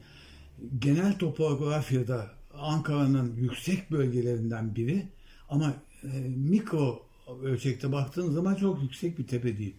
Genel 0.79 1.17
topografyada 1.17 2.31
Ankara'nın 2.53 3.35
yüksek 3.35 3.91
bölgelerinden 3.91 4.75
biri 4.75 5.07
ama 5.49 5.73
e, 6.13 6.19
mikro 6.29 7.05
ölçekte 7.43 7.91
baktığın 7.91 8.31
zaman 8.31 8.55
çok 8.55 8.81
yüksek 8.83 9.19
bir 9.19 9.27
tepe 9.27 9.57
değil. 9.57 9.75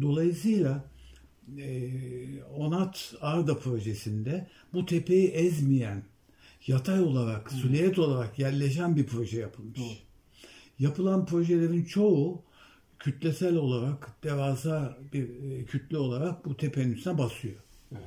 Dolayısıyla 0.00 0.84
e, 1.58 1.90
Onat 2.56 3.14
Arda 3.20 3.58
projesinde 3.58 4.48
bu 4.72 4.86
tepeyi 4.86 5.28
ezmeyen, 5.28 6.02
yatay 6.66 7.00
olarak, 7.00 7.52
süliyet 7.52 7.98
olarak 7.98 8.38
yerleşen 8.38 8.96
bir 8.96 9.06
proje 9.06 9.40
yapılmış. 9.40 9.78
Hı. 9.78 9.84
Yapılan 10.78 11.26
projelerin 11.26 11.84
çoğu 11.84 12.42
kütlesel 12.98 13.56
olarak, 13.56 14.22
devasa 14.22 14.98
bir 15.12 15.28
e, 15.28 15.64
kütle 15.64 15.98
olarak 15.98 16.44
bu 16.44 16.56
tepenin 16.56 16.92
üstüne 16.92 17.18
basıyor. 17.18 17.54
Evet. 17.92 18.02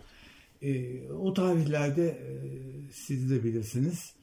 E, 0.61 1.11
o 1.11 1.33
tarihlerde 1.33 2.07
e, 2.07 2.29
siz 2.91 3.29
de 3.29 3.43
bilirsiniz 3.43 4.13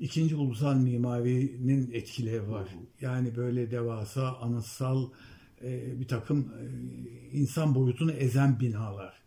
ikinci 0.00 0.36
ulusal 0.36 0.76
mimarinin 0.76 1.90
etkileri 1.92 2.50
var. 2.50 2.68
Yani 3.00 3.36
böyle 3.36 3.70
devasa, 3.70 4.36
anıtsal 4.36 5.10
e, 5.64 6.00
bir 6.00 6.08
takım 6.08 6.40
e, 6.40 6.64
insan 7.32 7.74
boyutunu 7.74 8.12
ezen 8.12 8.60
binalar. 8.60 9.20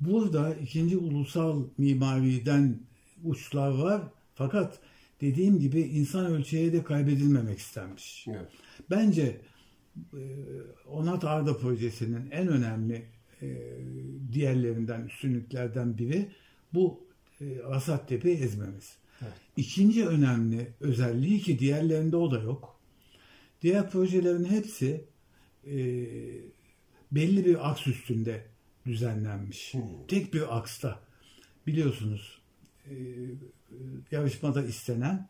Burada 0.00 0.54
ikinci 0.54 0.96
ulusal 0.96 1.64
mimariden 1.78 2.80
uçlar 3.24 3.70
var. 3.70 4.02
Fakat 4.34 4.78
dediğim 5.20 5.58
gibi 5.58 5.80
insan 5.80 6.26
ölçeğe 6.26 6.72
de 6.72 6.84
kaybedilmemek 6.84 7.58
istenmiş. 7.58 8.26
Evet. 8.28 8.48
Bence 8.90 9.40
e, 10.14 10.22
Onat 10.88 11.24
Arda 11.24 11.56
projesinin 11.56 12.30
en 12.30 12.48
önemli 12.48 13.06
e, 13.42 13.78
diğerlerinden, 14.32 15.06
üstünlüklerden 15.06 15.98
biri 15.98 16.28
bu 16.74 17.08
e, 17.40 17.62
Asat 17.62 18.08
Tepe'yi 18.08 18.36
ezmemiz. 18.36 18.96
Evet. 19.22 19.32
İkinci 19.56 20.06
önemli 20.06 20.72
özelliği 20.80 21.40
ki 21.40 21.58
diğerlerinde 21.58 22.16
o 22.16 22.30
da 22.30 22.38
yok. 22.38 22.80
Diğer 23.62 23.90
projelerin 23.90 24.44
hepsi 24.44 25.04
e, 25.66 25.76
belli 27.12 27.44
bir 27.44 27.70
aks 27.70 27.86
üstünde 27.86 28.44
düzenlenmiş. 28.86 29.74
Hmm. 29.74 29.82
Tek 30.08 30.34
bir 30.34 30.58
aksta. 30.58 31.00
Biliyorsunuz 31.66 32.38
e, 32.86 32.94
yarışmada 34.10 34.64
istenen 34.64 35.28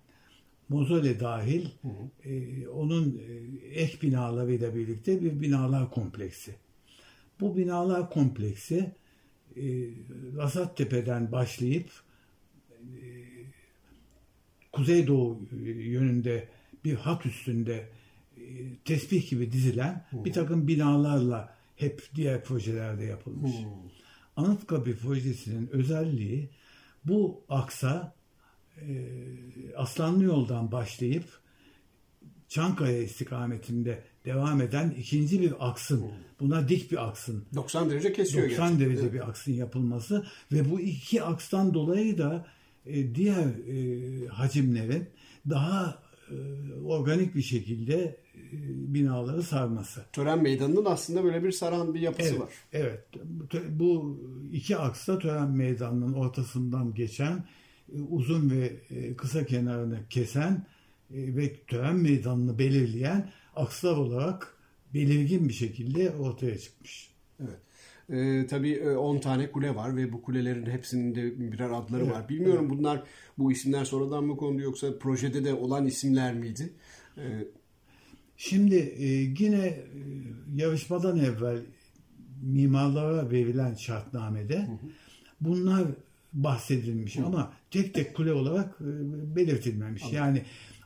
mozole 0.68 1.20
dahil 1.20 1.68
hı 1.82 2.28
E, 2.28 2.68
onun 2.68 3.22
e, 3.28 3.66
ek 3.80 3.98
binalarıyla 4.02 4.74
birlikte 4.74 5.22
bir 5.22 5.40
binalar 5.40 5.90
kompleksi. 5.90 6.54
Bu 7.40 7.56
binalar 7.56 8.10
kompleksi 8.10 8.90
e, 9.56 9.62
Rasattepe'den 10.36 11.32
başlayıp 11.32 11.90
kuzeydoğu 14.78 15.40
yönünde 15.64 16.48
bir 16.84 16.94
hat 16.94 17.26
üstünde 17.26 17.88
e, 18.36 18.42
tesbih 18.84 19.30
gibi 19.30 19.52
dizilen 19.52 20.06
hmm. 20.10 20.24
bir 20.24 20.32
takım 20.32 20.68
binalarla 20.68 21.54
hep 21.76 22.02
diğer 22.14 22.44
projelerde 22.44 23.04
yapılmış. 23.04 23.52
Hmm. 23.52 23.70
Anıtkabir 24.36 24.96
projesinin 24.96 25.68
özelliği 25.68 26.50
bu 27.04 27.44
aksa 27.48 28.14
e, 28.76 28.86
Aslanlı 29.76 30.24
yoldan 30.24 30.72
başlayıp 30.72 31.24
Çankaya 32.48 33.02
istikametinde 33.02 34.04
devam 34.24 34.60
eden 34.60 34.94
ikinci 34.98 35.40
bir 35.40 35.68
aksın, 35.68 36.00
hmm. 36.00 36.10
buna 36.40 36.68
dik 36.68 36.92
bir 36.92 37.08
aksın. 37.08 37.44
90 37.54 37.90
derece 37.90 38.12
kesiyor 38.12 38.50
90 38.50 38.68
gerçekten. 38.68 38.96
derece 38.96 39.12
bir 39.12 39.28
aksın 39.28 39.52
yapılması 39.52 40.26
ve 40.52 40.70
bu 40.70 40.80
iki 40.80 41.22
akstan 41.22 41.74
dolayı 41.74 42.18
da 42.18 42.46
e, 42.46 42.57
diğer 43.14 43.46
e, 43.68 44.26
hacimlerin 44.26 45.08
daha 45.50 46.02
e, 46.30 46.34
organik 46.84 47.34
bir 47.34 47.42
şekilde 47.42 48.16
binaları 48.72 49.42
sarması. 49.42 50.04
Tören 50.12 50.42
meydanının 50.42 50.84
aslında 50.84 51.24
böyle 51.24 51.44
bir 51.44 51.52
saran 51.52 51.94
bir 51.94 52.00
yapısı 52.00 52.28
evet, 52.28 52.40
var. 52.40 52.52
Evet. 52.72 53.04
Bu 53.68 54.20
iki 54.52 54.76
aksta 54.76 55.18
tören 55.18 55.50
meydanının 55.50 56.12
ortasından 56.12 56.94
geçen 56.94 57.44
uzun 58.10 58.50
ve 58.50 58.76
kısa 59.16 59.46
kenarını 59.46 59.98
kesen 60.10 60.66
ve 61.10 61.56
tören 61.66 61.96
meydanını 61.96 62.58
belirleyen 62.58 63.30
akslar 63.56 63.96
olarak 63.96 64.56
belirgin 64.94 65.48
bir 65.48 65.54
şekilde 65.54 66.10
ortaya 66.10 66.58
çıkmış. 66.58 67.10
Evet. 67.40 67.58
E, 68.12 68.46
tabii 68.46 68.88
10 68.88 69.16
e, 69.16 69.20
tane 69.20 69.50
kule 69.50 69.74
var 69.74 69.96
ve 69.96 70.12
bu 70.12 70.22
kulelerin 70.22 70.66
hepsinin 70.66 71.14
de 71.14 71.52
birer 71.52 71.70
adları 71.70 72.02
evet, 72.02 72.14
var. 72.14 72.28
Bilmiyorum 72.28 72.66
evet. 72.68 72.78
bunlar 72.78 73.02
bu 73.38 73.52
isimler 73.52 73.84
sonradan 73.84 74.24
mı 74.24 74.36
kondu 74.36 74.62
yoksa 74.62 74.98
projede 74.98 75.44
de 75.44 75.54
olan 75.54 75.86
isimler 75.86 76.34
miydi? 76.34 76.72
E, 77.16 77.22
Şimdi 78.38 78.74
e, 78.76 79.06
yine 79.44 79.66
e, 79.66 79.82
yarışmadan 80.56 81.18
evvel 81.18 81.58
mimarlara 82.42 83.30
verilen 83.30 83.74
şartnamede 83.74 84.58
hı 84.58 84.72
hı. 84.72 84.76
bunlar 85.40 85.86
bahsedilmiş 86.32 87.18
hı. 87.18 87.26
ama 87.26 87.52
tek 87.70 87.94
tek 87.94 88.16
kule 88.16 88.32
olarak 88.32 88.78
e, 88.80 88.90
belirtilmemiş. 89.36 90.02
Anladım. 90.02 90.18
Yani 90.18 90.42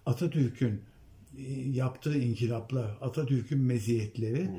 Atatürk'ün 0.06 0.80
yaptığı 1.72 2.18
inkılaplar, 2.18 2.98
Atatürk'ün 3.00 3.60
meziyetleri 3.60 4.50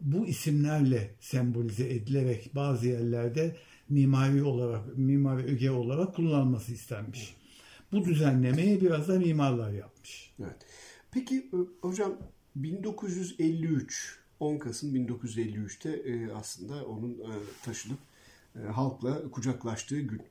bu 0.00 0.26
isimlerle 0.26 1.14
sembolize 1.20 1.88
edilerek 1.94 2.50
bazı 2.54 2.88
yerlerde 2.88 3.56
mimari 3.88 4.42
olarak, 4.42 4.98
mimari 4.98 5.44
öge 5.44 5.70
olarak 5.70 6.14
kullanılması 6.14 6.72
istenmiş. 6.72 7.36
Bu 7.92 8.04
düzenlemeyi 8.04 8.80
biraz 8.80 9.08
da 9.08 9.18
mimarlar 9.18 9.72
yapmış. 9.72 10.34
Evet. 10.42 10.66
Peki 11.10 11.36
e, 11.36 11.56
hocam 11.80 12.16
1953 12.56 14.20
10 14.40 14.58
Kasım 14.58 14.96
1953'te 14.96 15.90
e, 15.90 16.32
aslında 16.32 16.86
onun 16.86 17.12
e, 17.12 17.32
taşınıp 17.64 17.98
halkla 18.72 19.30
kucaklaştığı 19.30 20.00
gün. 20.00 20.22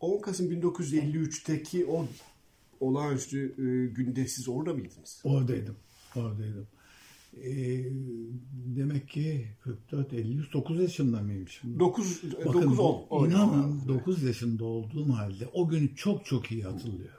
10 0.00 0.20
Kasım 0.20 0.52
1953'teki 0.52 1.86
o 1.86 2.06
olağanüstü 2.80 3.54
günde 3.94 4.26
siz 4.26 4.48
orada 4.48 4.72
mıydınız? 4.72 5.20
Oradaydım. 5.24 5.76
Oradaydım. 6.16 6.66
E, 7.42 7.84
demek 8.76 9.08
ki 9.08 9.46
44 9.60 10.12
53 10.12 10.52
9 10.52 10.80
yaşında 10.80 11.22
mıymışım? 11.22 11.80
9 11.80 12.22
Bakın, 12.46 12.62
9 12.62 12.78
10. 13.10 13.30
İnanın 13.30 13.88
9 13.88 14.22
yaşında 14.22 14.64
olduğum 14.64 15.12
halde 15.12 15.46
o 15.52 15.68
günü 15.68 15.96
çok 15.96 16.24
çok 16.24 16.52
iyi 16.52 16.62
hatırlıyor. 16.62 17.14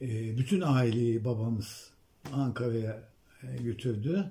E, 0.00 0.38
bütün 0.38 0.60
aileyi 0.60 1.24
babamız 1.24 1.90
Ankara'ya 2.32 3.08
e, 3.42 3.62
götürdü. 3.62 4.30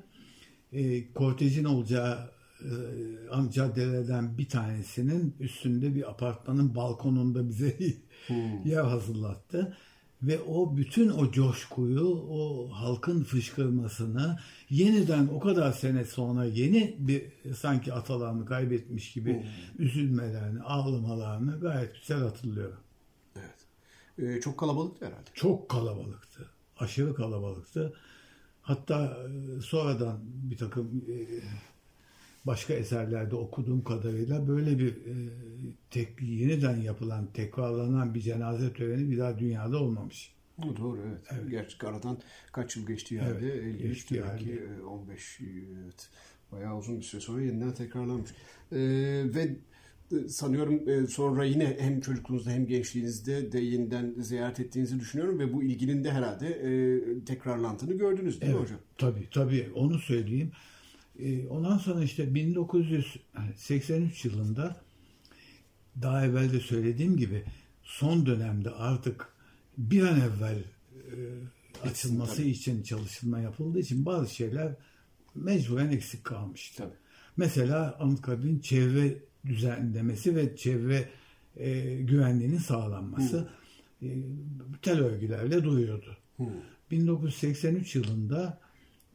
E, 0.73 1.13
kortejin 1.13 1.63
olacağı 1.63 2.31
e, 2.61 3.51
caddelerden 3.51 4.37
bir 4.37 4.49
tanesinin 4.49 5.35
üstünde 5.39 5.95
bir 5.95 6.09
apartmanın 6.09 6.75
balkonunda 6.75 7.49
bize 7.49 7.77
hmm. 8.27 8.65
yer 8.65 8.83
hazırlattı 8.83 9.77
ve 10.23 10.39
o 10.39 10.77
bütün 10.77 11.09
o 11.09 11.31
coşkuyu, 11.31 12.25
o 12.29 12.69
halkın 12.71 13.23
fışkırmasını 13.23 14.39
yeniden 14.69 15.27
o 15.27 15.39
kadar 15.39 15.71
sene 15.71 16.05
sonra 16.05 16.45
yeni 16.45 16.95
bir 16.99 17.23
sanki 17.55 17.93
atalarını 17.93 18.45
kaybetmiş 18.45 19.13
gibi 19.13 19.33
hmm. 19.33 19.85
üzülmelerini, 19.85 20.61
ağlamalarını 20.61 21.59
gayet 21.59 21.95
güzel 21.95 22.19
hatırlıyorum. 22.19 22.79
Evet. 23.35 23.61
Ee, 24.19 24.41
çok 24.41 24.57
kalabalıktı 24.57 25.05
herhalde. 25.05 25.29
Çok 25.33 25.69
kalabalıktı. 25.69 26.49
Aşırı 26.77 27.15
kalabalıktı. 27.15 27.93
Hatta 28.61 29.17
e, 29.57 29.61
sonradan 29.61 30.19
bir 30.23 30.57
takım 30.57 31.05
e, 31.07 31.15
başka 32.45 32.73
eserlerde 32.73 33.35
okuduğum 33.35 33.83
kadarıyla 33.83 34.47
böyle 34.47 34.79
bir 34.79 34.91
e, 34.91 35.13
tek 35.89 36.21
yeniden 36.21 36.77
yapılan, 36.77 37.27
tekrarlanan 37.33 38.13
bir 38.13 38.21
cenaze 38.21 38.73
töreni 38.73 39.11
bir 39.11 39.17
daha 39.17 39.39
dünyada 39.39 39.77
olmamış. 39.83 40.33
Doğru 40.77 40.99
evet. 41.07 41.21
evet. 41.31 41.51
Gerçi 41.51 41.87
aradan 41.87 42.17
kaç 42.51 42.75
yıl 42.75 42.87
geçti 42.87 43.15
yani. 43.15 43.37
Evet, 43.41 43.63
53 43.63 44.11
demek 44.11 44.39
ki 44.39 44.61
15 44.89 45.39
evet. 45.41 46.09
Bayağı 46.51 46.77
uzun 46.77 46.97
bir 46.97 47.03
süre 47.03 47.21
sonra 47.21 47.41
yeniden 47.41 47.73
tekrarlanmış. 47.73 48.31
Ee, 48.71 48.77
ve 49.25 49.55
sanıyorum 50.27 51.07
sonra 51.07 51.45
yine 51.45 51.77
hem 51.79 52.01
çocukluğunuzda 52.01 52.49
hem 52.49 52.67
gençliğinizde 52.67 53.51
de 53.51 53.59
yeniden 53.59 54.13
ziyaret 54.17 54.59
ettiğinizi 54.59 54.99
düşünüyorum 54.99 55.39
ve 55.39 55.53
bu 55.53 55.63
ilginin 55.63 56.03
de 56.03 56.11
herhalde 56.11 56.47
e, 56.47 57.25
tekrarlandığını 57.25 57.93
gördünüz 57.93 58.41
değil 58.41 58.51
evet, 58.51 58.61
mi 58.61 58.65
hocam? 58.65 58.79
Tabii 58.97 59.27
tabii 59.31 59.69
onu 59.75 59.99
söyleyeyim. 59.99 60.51
E, 61.21 61.47
ondan 61.47 61.77
sonra 61.77 62.03
işte 62.03 62.35
1983 62.35 64.25
yılında 64.25 64.81
daha 66.01 66.25
evvel 66.25 66.53
de 66.53 66.59
söylediğim 66.59 67.17
gibi 67.17 67.43
son 67.83 68.25
dönemde 68.25 68.69
artık 68.69 69.27
bir 69.77 70.01
an 70.01 70.19
evvel 70.19 70.57
e, 70.57 70.63
açılması 71.83 72.37
Tabii. 72.37 72.49
için 72.49 72.83
çalışılma 72.83 73.39
yapıldığı 73.39 73.79
için 73.79 74.05
bazı 74.05 74.35
şeyler 74.35 74.75
mecburen 75.35 75.91
eksik 75.91 76.23
kalmıştı. 76.23 76.83
Tabii. 76.83 76.95
Mesela 77.37 77.97
Anıtkabir'in 77.99 78.59
çevre 78.59 79.17
düzenlemesi 79.45 80.35
ve 80.35 80.55
çevre 80.55 81.09
e, 81.57 81.95
güvenliğinin 82.01 82.57
sağlanması 82.57 83.49
e, 84.01 84.07
tel 84.81 84.99
örgülerle 84.99 85.63
duruyordu. 85.63 86.17
Hı. 86.37 86.43
1983 86.91 87.95
yılında 87.95 88.59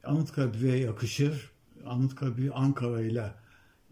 Anıtkabir'e 0.04 0.76
yakışır 0.78 1.50
Anıtkabir'i 1.86 2.52
Ankara 2.52 3.00
ile 3.00 3.30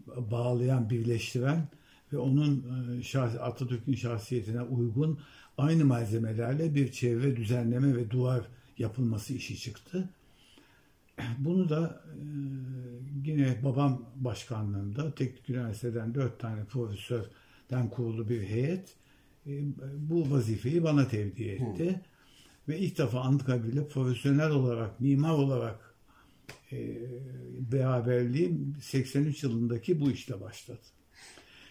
bağlayan, 0.07 0.89
birleştiren 0.89 1.67
ve 2.13 2.17
onun 2.17 2.65
e, 3.13 3.19
Atatürk'ün 3.19 3.95
şahsiyetine 3.95 4.61
uygun 4.61 5.19
aynı 5.57 5.85
malzemelerle 5.85 6.75
bir 6.75 6.91
çevre 6.91 7.35
düzenleme 7.35 7.95
ve 7.95 8.09
duvar 8.09 8.45
yapılması 8.77 9.33
işi 9.33 9.57
çıktı. 9.57 10.09
Bunu 11.37 11.69
da 11.69 12.03
e, 12.05 12.21
yine 13.25 13.63
babam 13.63 14.05
başkanlığında 14.15 15.15
Teknik 15.15 15.49
Üniversiteden 15.49 16.15
dört 16.15 16.39
tane 16.39 16.65
profesörden 16.65 17.89
kurulu 17.89 18.29
bir 18.29 18.41
heyet 18.41 18.95
e, 19.47 19.51
bu 19.97 20.31
vazifeyi 20.31 20.83
bana 20.83 21.07
tevdi 21.07 21.43
etti. 21.43 21.89
Hı. 21.89 21.99
Ve 22.67 22.79
ilk 22.79 22.97
defa 22.97 23.21
Anıtkabir'le 23.21 23.87
profesyonel 23.87 24.49
olarak, 24.49 24.99
mimar 24.99 25.33
olarak 25.33 25.94
beraberliğim 27.71 28.75
83 28.81 29.43
yılındaki 29.43 29.99
bu 29.99 30.11
işte 30.11 30.41
başladı. 30.41 30.81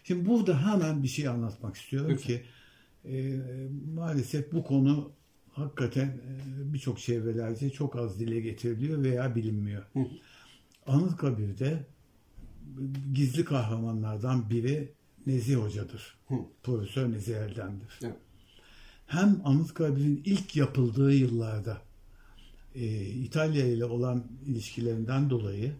Şimdi 0.04 0.28
burada 0.28 0.72
hemen 0.72 1.02
bir 1.02 1.08
şey 1.08 1.28
anlatmak 1.28 1.76
istiyorum 1.76 2.10
Lütfen. 2.10 2.26
ki 2.26 2.42
e, 3.04 3.40
maalesef 3.94 4.52
bu 4.52 4.64
konu 4.64 5.12
hakikaten 5.52 6.06
e, 6.06 6.72
birçok 6.72 6.98
çevrelerce 6.98 7.70
çok 7.70 7.96
az 7.96 8.20
dile 8.20 8.40
getiriliyor 8.40 9.02
veya 9.02 9.34
bilinmiyor. 9.34 9.82
Hı. 9.92 10.00
Anıtkabir'de 10.86 11.86
gizli 13.14 13.44
kahramanlardan 13.44 14.50
biri 14.50 14.92
Nezih 15.26 15.56
Hoca'dır. 15.56 16.16
Hı. 16.28 16.34
Profesör 16.62 17.12
Nezih 17.12 17.36
Eldem'dir. 17.36 17.98
Evet. 18.02 18.16
Hem 19.06 19.40
Anıtkabir'in 19.44 20.22
ilk 20.24 20.56
yapıldığı 20.56 21.14
yıllarda 21.14 21.82
e, 22.74 23.06
İtalya 23.06 23.66
ile 23.66 23.84
olan 23.84 24.24
ilişkilerinden 24.46 25.30
dolayı 25.30 25.72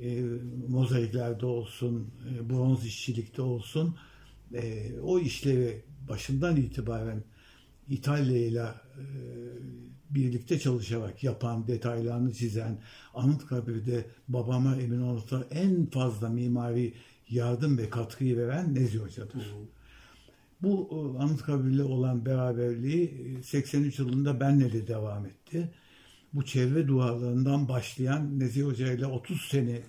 e, 0.00 0.22
mozaiklerde 0.68 1.46
olsun, 1.46 2.10
e, 2.30 2.50
bronz 2.50 2.86
işçilikte 2.86 3.42
olsun 3.42 3.96
e, 4.54 4.92
o 5.00 5.18
işlevi 5.18 5.82
başından 6.08 6.56
itibaren 6.56 7.24
İtalya 7.88 8.38
ile 8.38 8.60
e, 8.60 9.04
birlikte 10.10 10.58
çalışarak 10.58 11.24
yapan, 11.24 11.66
detaylarını 11.66 12.32
çizen, 12.32 12.78
Anıtkabir'de 13.14 14.04
babama 14.28 14.76
emin 14.76 15.00
olursa 15.00 15.44
en 15.50 15.86
fazla 15.86 16.28
mimari 16.28 16.94
yardım 17.30 17.78
ve 17.78 17.90
katkıyı 17.90 18.36
veren 18.36 18.74
Nezi 18.74 18.98
Hoca'dır. 18.98 19.34
Hı. 19.34 19.66
Bu 20.62 20.88
e, 20.90 21.22
Anıtkabir'le 21.22 21.84
olan 21.84 22.26
beraberliği 22.26 23.38
83 23.42 24.00
e, 24.00 24.02
yılında 24.02 24.40
benle 24.40 24.72
de 24.72 24.86
devam 24.86 25.26
etti 25.26 25.70
bu 26.32 26.44
çevre 26.44 26.88
dualarından 26.88 27.68
başlayan 27.68 28.40
Nezih 28.40 28.64
Hoca 28.64 28.92
ile 28.92 29.06
30 29.06 29.40
sene 29.40 29.80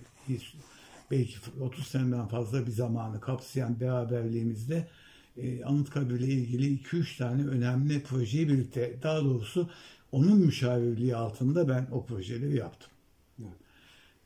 belki 1.10 1.34
30 1.60 1.86
seneden 1.86 2.28
fazla 2.28 2.66
bir 2.66 2.70
zamanı 2.70 3.20
kapsayan 3.20 3.80
beraberliğimizde 3.80 4.88
e, 5.36 5.64
Anıtkabir 5.64 6.20
ile 6.20 6.32
ilgili 6.32 6.78
2-3 6.78 7.18
tane 7.18 7.46
önemli 7.46 8.02
projeyi 8.02 8.48
birlikte 8.48 8.98
daha 9.02 9.24
doğrusu 9.24 9.70
onun 10.12 10.38
müşavirliği 10.38 11.16
altında 11.16 11.68
ben 11.68 11.88
o 11.92 12.06
projeleri 12.06 12.56
yaptım. 12.56 12.90
Evet. 13.38 13.52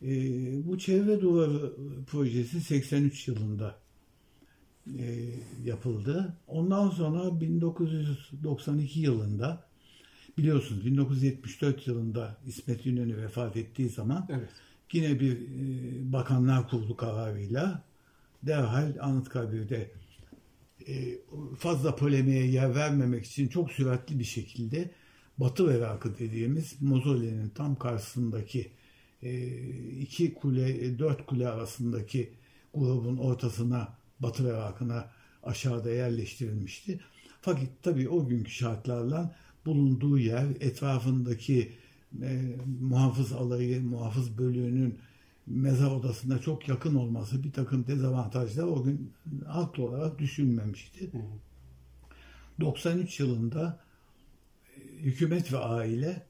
E, 0.03 0.67
bu 0.67 0.79
çevre 0.79 1.21
duvarı 1.21 1.73
projesi 2.07 2.61
83 2.61 3.29
yılında 3.29 3.79
e, 4.99 5.25
yapıldı. 5.65 6.37
Ondan 6.49 6.91
sonra 6.91 7.41
1992 7.41 9.01
yılında 9.01 9.66
Biliyorsunuz 10.39 10.87
1974 10.87 11.87
yılında 11.87 12.37
İsmet 12.47 12.87
İnönü 12.87 13.17
vefat 13.17 13.57
ettiği 13.57 13.89
zaman 13.89 14.27
evet. 14.31 14.49
yine 14.93 15.21
bir 15.21 15.33
e, 15.33 16.13
bakanlar 16.13 16.69
kurulu 16.69 16.97
kararıyla 16.97 17.85
derhal 18.43 18.97
Anıtkabir'de 19.01 19.91
e, 20.89 21.19
fazla 21.59 21.97
polemiğe 21.97 22.47
yer 22.47 22.75
vermemek 22.75 23.25
için 23.25 23.49
çok 23.49 23.73
süratli 23.73 24.19
bir 24.19 24.25
şekilde 24.25 24.91
Batı 25.39 25.69
Verakı 25.69 26.19
dediğimiz 26.19 26.83
Mozole'nin 26.83 27.49
tam 27.49 27.77
karşısındaki 27.77 28.71
e, 29.23 29.49
iki 30.01 30.35
kule, 30.35 30.99
dört 30.99 31.27
kule 31.27 31.49
arasındaki 31.49 32.31
grubun 32.75 33.17
ortasına 33.17 33.99
Batı 34.21 34.45
Verakı'na 34.45 35.11
aşağıda 35.43 35.91
yerleştirilmişti. 35.91 37.01
Fakat 37.41 37.69
tabii 37.83 38.09
o 38.09 38.29
günkü 38.29 38.51
şartlarla 38.51 39.37
bulunduğu 39.67 40.19
yer, 40.19 40.47
etrafındaki 40.61 41.73
e, 42.23 42.57
muhafız 42.81 43.33
alayı, 43.33 43.83
muhafız 43.83 44.39
bölüğünün 44.39 44.99
mezar 45.47 45.91
odasına 45.91 46.39
çok 46.39 46.69
yakın 46.69 46.95
olması 46.95 47.45
bir 47.45 47.53
takım 47.53 47.87
dezavantajlar 47.87 48.65
o 48.65 48.83
gün 48.83 49.13
haklı 49.47 49.83
olarak 49.83 50.19
düşünmemişti. 50.19 51.13
Hı. 51.13 51.19
93 52.61 53.21
yılında 53.21 53.81
e, 54.77 54.81
hükümet 54.81 55.53
ve 55.53 55.59
aile 55.59 56.27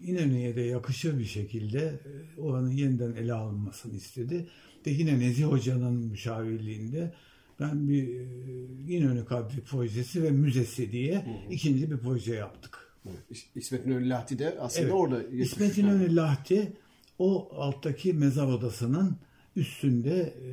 İnönü'ye 0.00 0.56
de 0.56 0.60
yakışır 0.60 1.18
bir 1.18 1.24
şekilde 1.24 1.80
e, 1.80 2.40
oranın 2.40 2.70
yeniden 2.70 3.12
ele 3.12 3.32
alınmasını 3.32 3.96
istedi. 3.96 4.48
Ve 4.86 4.90
yine 4.90 5.18
Nezih 5.18 5.44
Hoca'nın 5.44 5.94
müşavirliğinde 5.94 7.14
ben 7.60 7.88
bir 7.88 8.20
e, 8.20 8.24
İnönü 8.88 9.24
Kabri 9.24 9.60
projesi 9.60 10.22
ve 10.22 10.30
müzesi 10.30 10.92
diye 10.92 11.14
hı 11.14 11.20
hı. 11.20 11.52
ikinci 11.52 11.90
bir 11.90 11.98
proje 11.98 12.34
yaptık. 12.34 12.88
İsmet 13.54 13.86
İnönü 13.86 14.08
Lahti 14.08 14.38
de 14.38 14.58
aslında 14.60 14.84
evet. 14.84 14.94
orada 14.94 15.22
İsmet 15.22 15.78
İnönü 15.78 16.16
Lahti 16.16 16.72
o 17.18 17.48
alttaki 17.56 18.12
mezar 18.12 18.46
odasının 18.46 19.16
üstünde 19.56 20.20
e, 20.20 20.50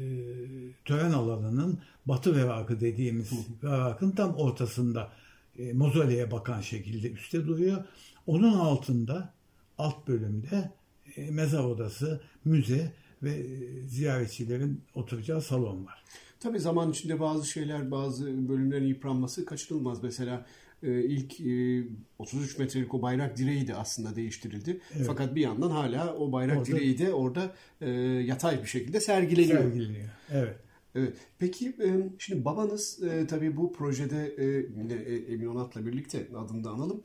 tören 0.85 1.11
alanının 1.11 1.79
batı 2.05 2.35
verakı 2.35 2.79
dediğimiz 2.79 3.31
verakın 3.63 4.11
tam 4.11 4.35
ortasında 4.35 5.11
e, 5.59 5.73
mozoleye 5.73 6.31
bakan 6.31 6.61
şekilde 6.61 7.11
üstte 7.11 7.47
duruyor. 7.47 7.83
Onun 8.27 8.53
altında 8.53 9.33
alt 9.77 10.07
bölümde 10.07 10.71
e, 11.15 11.31
mezar 11.31 11.63
odası, 11.63 12.21
müze 12.45 12.93
ve 13.23 13.31
e, 13.31 13.87
ziyaretçilerin 13.87 14.81
oturacağı 14.95 15.41
salon 15.41 15.85
var. 15.85 16.03
Tabii 16.39 16.59
zaman 16.59 16.91
içinde 16.91 17.19
bazı 17.19 17.47
şeyler, 17.47 17.91
bazı 17.91 18.49
bölümlerin 18.49 18.87
yıpranması 18.87 19.45
kaçınılmaz. 19.45 20.03
Mesela 20.03 20.45
e, 20.83 21.03
ilk 21.03 21.41
e, 21.41 21.83
33 22.19 22.57
metrelik 22.57 22.93
o 22.93 23.01
bayrak 23.01 23.37
direği 23.37 23.67
de 23.67 23.75
aslında 23.75 24.15
değiştirildi. 24.15 24.79
Evet. 24.95 25.07
Fakat 25.07 25.35
bir 25.35 25.41
yandan 25.41 25.69
hala 25.71 26.15
o 26.15 26.31
bayrak 26.31 26.57
orada, 26.57 26.65
direği 26.65 26.97
de 26.97 27.13
orada 27.13 27.55
e, 27.81 27.89
yatay 28.25 28.61
bir 28.61 28.67
şekilde 28.67 28.99
sergileniyor. 28.99 29.61
Sergileniyor, 29.61 30.09
evet. 30.31 30.55
Evet. 30.95 31.13
Peki 31.39 31.67
e, 31.67 32.09
şimdi 32.19 32.45
babanız 32.45 33.03
e, 33.03 33.27
tabii 33.27 33.57
bu 33.57 33.73
projede 33.73 34.35
e, 34.37 34.45
yine 34.77 34.93
Emin 35.33 35.45
Onat'la 35.45 35.85
birlikte 35.85 36.27
adını 36.37 36.63
da 36.63 36.69
analım. 36.69 37.01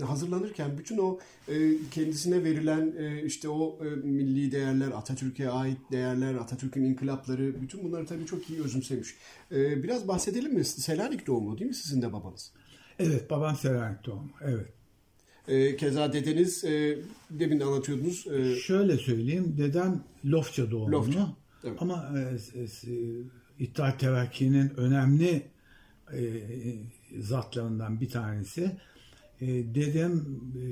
Hazırlanırken 0.00 0.78
bütün 0.78 0.98
o 0.98 1.18
kendisine 1.90 2.44
verilen 2.44 2.94
işte 3.26 3.48
o 3.48 3.78
milli 4.04 4.52
değerler, 4.52 4.86
Atatürk'e 4.90 5.50
ait 5.50 5.78
değerler, 5.92 6.34
Atatürk'ün 6.34 6.84
inkılapları 6.84 7.62
bütün 7.62 7.84
bunları 7.84 8.06
tabii 8.06 8.26
çok 8.26 8.50
iyi 8.50 8.62
özümsemiş. 8.62 9.14
Biraz 9.50 10.08
bahsedelim 10.08 10.54
mi? 10.54 10.64
Selanik 10.64 11.26
doğumlu 11.26 11.58
değil 11.58 11.68
mi 11.68 11.74
sizin 11.74 12.02
de 12.02 12.12
babanız? 12.12 12.52
Evet, 12.98 13.30
babam 13.30 13.56
Selanik 13.56 14.06
doğumlu. 14.06 14.30
Evet. 14.40 15.78
keza 15.78 16.12
dedeniz 16.12 16.64
demin 17.30 17.60
anlatıyordunuz. 17.60 18.26
Şöyle 18.62 18.96
söyleyeyim. 18.96 19.54
Dedem 19.58 20.04
Lofça 20.24 20.70
doğumlu. 20.70 20.92
Lofça. 20.92 21.39
Evet. 21.64 21.82
Ama 21.82 22.12
e, 22.18 22.20
e, 22.60 22.66
İttihat 23.58 24.00
Terakki'nin 24.00 24.70
önemli 24.76 25.42
e, 26.12 26.20
zatlarından 27.18 28.00
bir 28.00 28.08
tanesi. 28.08 28.76
E, 29.40 29.46
dedem 29.46 30.12
e, 30.56 30.64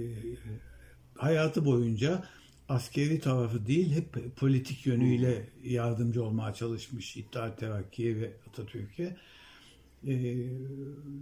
hayatı 1.14 1.64
boyunca 1.64 2.24
askeri 2.68 3.20
tarafı 3.20 3.66
değil 3.66 3.92
hep 3.92 4.36
politik 4.36 4.86
yönüyle 4.86 5.48
yardımcı 5.64 6.24
olmaya 6.24 6.54
çalışmış 6.54 7.16
İttihat 7.16 7.58
Terakki'ye 7.58 8.16
ve 8.16 8.32
Atatürk'e. 8.48 9.16
E, 10.06 10.14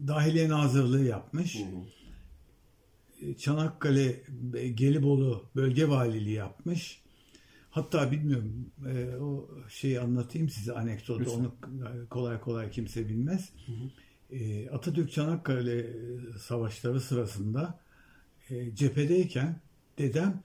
dahiliye 0.08 0.48
nazırlığı 0.48 1.04
yapmış. 1.04 1.58
Hı 1.58 1.64
hı. 1.64 3.30
E, 3.30 3.34
Çanakkale, 3.34 4.22
Gelibolu 4.74 5.44
bölge 5.56 5.88
valiliği 5.88 6.34
yapmış. 6.34 7.05
Hatta 7.76 8.10
bilmiyorum 8.10 8.70
e, 8.86 9.16
o 9.16 9.48
şeyi 9.68 10.00
anlatayım 10.00 10.48
size 10.48 10.72
anekdotu. 10.72 11.20
Lütfen. 11.20 11.38
Onu 11.38 11.54
kolay 12.10 12.40
kolay 12.40 12.70
kimse 12.70 13.08
bilmez. 13.08 13.52
Hı 13.66 13.72
hı. 13.72 14.36
E, 14.36 14.70
Atatürk 14.70 15.12
Çanakkale 15.12 15.86
savaşları 16.38 17.00
sırasında 17.00 17.80
e, 18.50 18.74
cephedeyken 18.74 19.60
dedem 19.98 20.42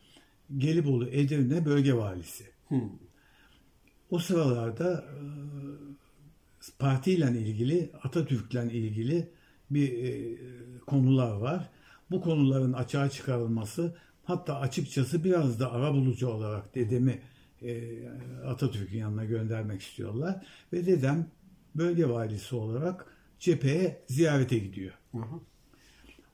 Gelibolu 0.58 1.08
Edirne 1.08 1.65
bölge 1.65 1.94
valisi. 1.94 2.44
Hı. 2.70 2.76
O 4.10 4.20
sıralarda 4.20 4.94
e, 4.94 5.22
partiyle 6.80 7.39
ilgili 7.39 7.91
Atatürk'le 8.04 8.74
ilgili 8.74 9.30
bir 9.70 10.04
e, 10.04 10.38
konular 10.88 11.36
var. 11.36 11.70
Bu 12.12 12.22
konuların 12.22 12.74
açığa 12.74 13.10
çıkarılması 13.10 13.96
Hatta 14.32 14.60
açıkçası 14.60 15.24
biraz 15.24 15.60
da 15.60 15.72
ara 15.72 15.94
bulucu 15.94 16.28
olarak 16.28 16.76
dedemi 16.76 17.22
e, 17.62 18.00
Atatürk'ün 18.48 18.98
yanına 18.98 19.26
göndermek 19.26 19.82
istiyorlar. 19.82 20.46
Ve 20.74 20.86
dedem 20.86 21.28
bölge 21.76 22.10
valisi 22.10 22.56
olarak 22.56 23.06
cepheye 23.39 24.04
ziyarete 24.08 24.58
gidiyor. 24.58 24.94
Hı 25.12 25.17
hı. 25.17 25.39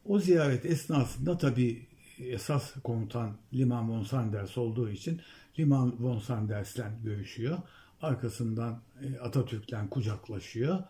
O 0.06 0.20
ziyaret 0.20 0.66
esnasında 0.66 1.38
tabii 1.38 1.88
esas 2.20 2.74
komutan 2.84 3.38
Liman 3.54 3.90
von 3.90 4.04
Sanders 4.04 4.58
olduğu 4.58 4.90
için 4.90 5.22
Liman 5.60 6.04
von 6.04 6.20
Sanders'le 6.20 6.84
görüşüyor. 7.04 7.58
Arkasından 8.02 8.82
e, 9.02 9.20
Atatürk'le 9.20 9.90
kucaklaşıyor. 9.92 10.84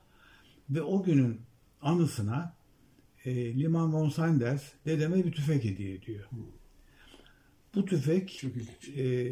Ve 0.70 0.82
o 0.82 1.04
günün 1.04 1.42
anısına 1.82 2.56
e, 3.26 3.60
Liman 3.60 3.94
von 3.94 4.10
Sanders 4.10 4.64
dedeme 4.86 5.26
bir 5.26 5.32
tüfek 5.32 5.64
hediye 5.64 5.96
ediyor. 5.96 6.26
Hı. 7.78 7.82
Bu 7.82 7.86
tüfek 7.86 8.44
e, 8.98 9.28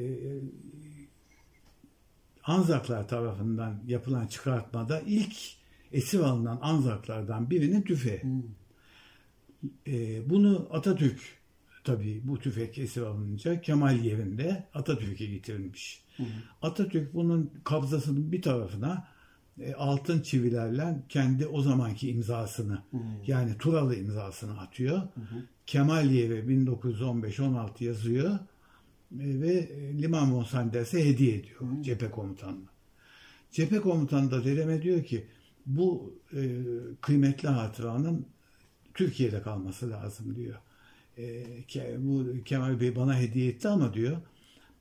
Anzaklar 2.44 3.08
tarafından 3.08 3.84
yapılan 3.88 4.28
çıkartmada 4.28 5.02
ilk 5.02 5.36
esir 5.92 6.20
alınan 6.20 6.60
Anzaklardan 6.62 7.50
birinin 7.50 7.82
tüfeği. 7.82 8.24
Hmm. 8.24 8.42
E, 9.88 10.30
bunu 10.30 10.68
Atatürk 10.72 11.20
tabii 11.84 12.22
bu 12.24 12.40
tüfek 12.40 12.78
esir 12.78 13.02
alınınca 13.02 13.62
Kemal 13.62 14.00
yerinde 14.00 14.68
Atatürk'e 14.74 15.26
getirilmiş. 15.26 16.04
Hmm. 16.18 16.26
Atatürk 16.62 17.14
bunun 17.14 17.52
kabzasının 17.64 18.32
bir 18.32 18.42
tarafına 18.42 19.08
e, 19.62 19.74
altın 19.74 20.22
çivilerle 20.22 21.04
kendi 21.10 21.48
o 21.48 21.62
zamanki 21.62 22.10
imzasını 22.10 22.82
hmm. 22.92 23.02
yani 23.28 23.58
Turalı 23.58 23.96
imzasını 23.96 24.60
atıyor. 24.60 24.98
Hmm. 24.98 25.24
Kemaliyev'e 25.66 26.40
1915-16 26.40 27.84
yazıyor 27.84 28.32
e, 28.32 28.40
ve 29.12 29.70
Liman 30.02 30.36
von 30.36 30.44
Sanders'e 30.44 31.06
hediye 31.06 31.36
ediyor 31.36 31.60
hmm. 31.60 31.82
cephe 31.82 32.12
komutanına. 32.12 32.70
Cephe 33.52 33.80
komutanı 33.80 34.32
da 34.32 34.46
dedeme 34.46 34.82
diyor 34.82 35.04
ki 35.04 35.26
bu 35.66 36.14
e, 36.34 36.62
kıymetli 37.02 37.50
hatıranın 37.50 38.26
Türkiye'de 38.94 39.42
kalması 39.42 39.90
lazım 39.90 40.36
diyor. 40.36 40.58
E, 41.18 41.46
bu 41.98 42.26
Kemal 42.46 42.80
Bey 42.80 42.96
bana 42.96 43.20
hediye 43.20 43.50
etti 43.50 43.68
ama 43.68 43.94
diyor 43.94 44.18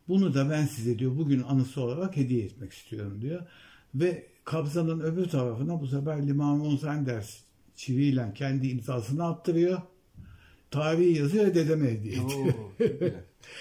bunu 0.09 0.35
da 0.35 0.51
ben 0.51 0.67
size 0.67 0.99
diyor 0.99 1.17
bugün 1.17 1.43
anısı 1.43 1.81
olarak 1.81 2.17
hediye 2.17 2.45
etmek 2.45 2.73
istiyorum 2.73 3.23
diyor. 3.23 3.47
Ve 3.95 4.27
kabzanın 4.45 5.01
öbür 5.01 5.29
tarafına 5.29 5.81
bu 5.81 5.87
sefer 5.87 6.27
Liman 6.27 6.61
von 6.61 6.77
Sanders 6.77 7.41
çiviyle 7.77 8.33
kendi 8.35 8.69
imzasını 8.69 9.27
attırıyor 9.27 9.83
tarihi 10.75 11.19
yazıyor 11.19 11.55
dedeme 11.55 11.91
hediye 11.91 12.15
ediyor. 12.15 12.55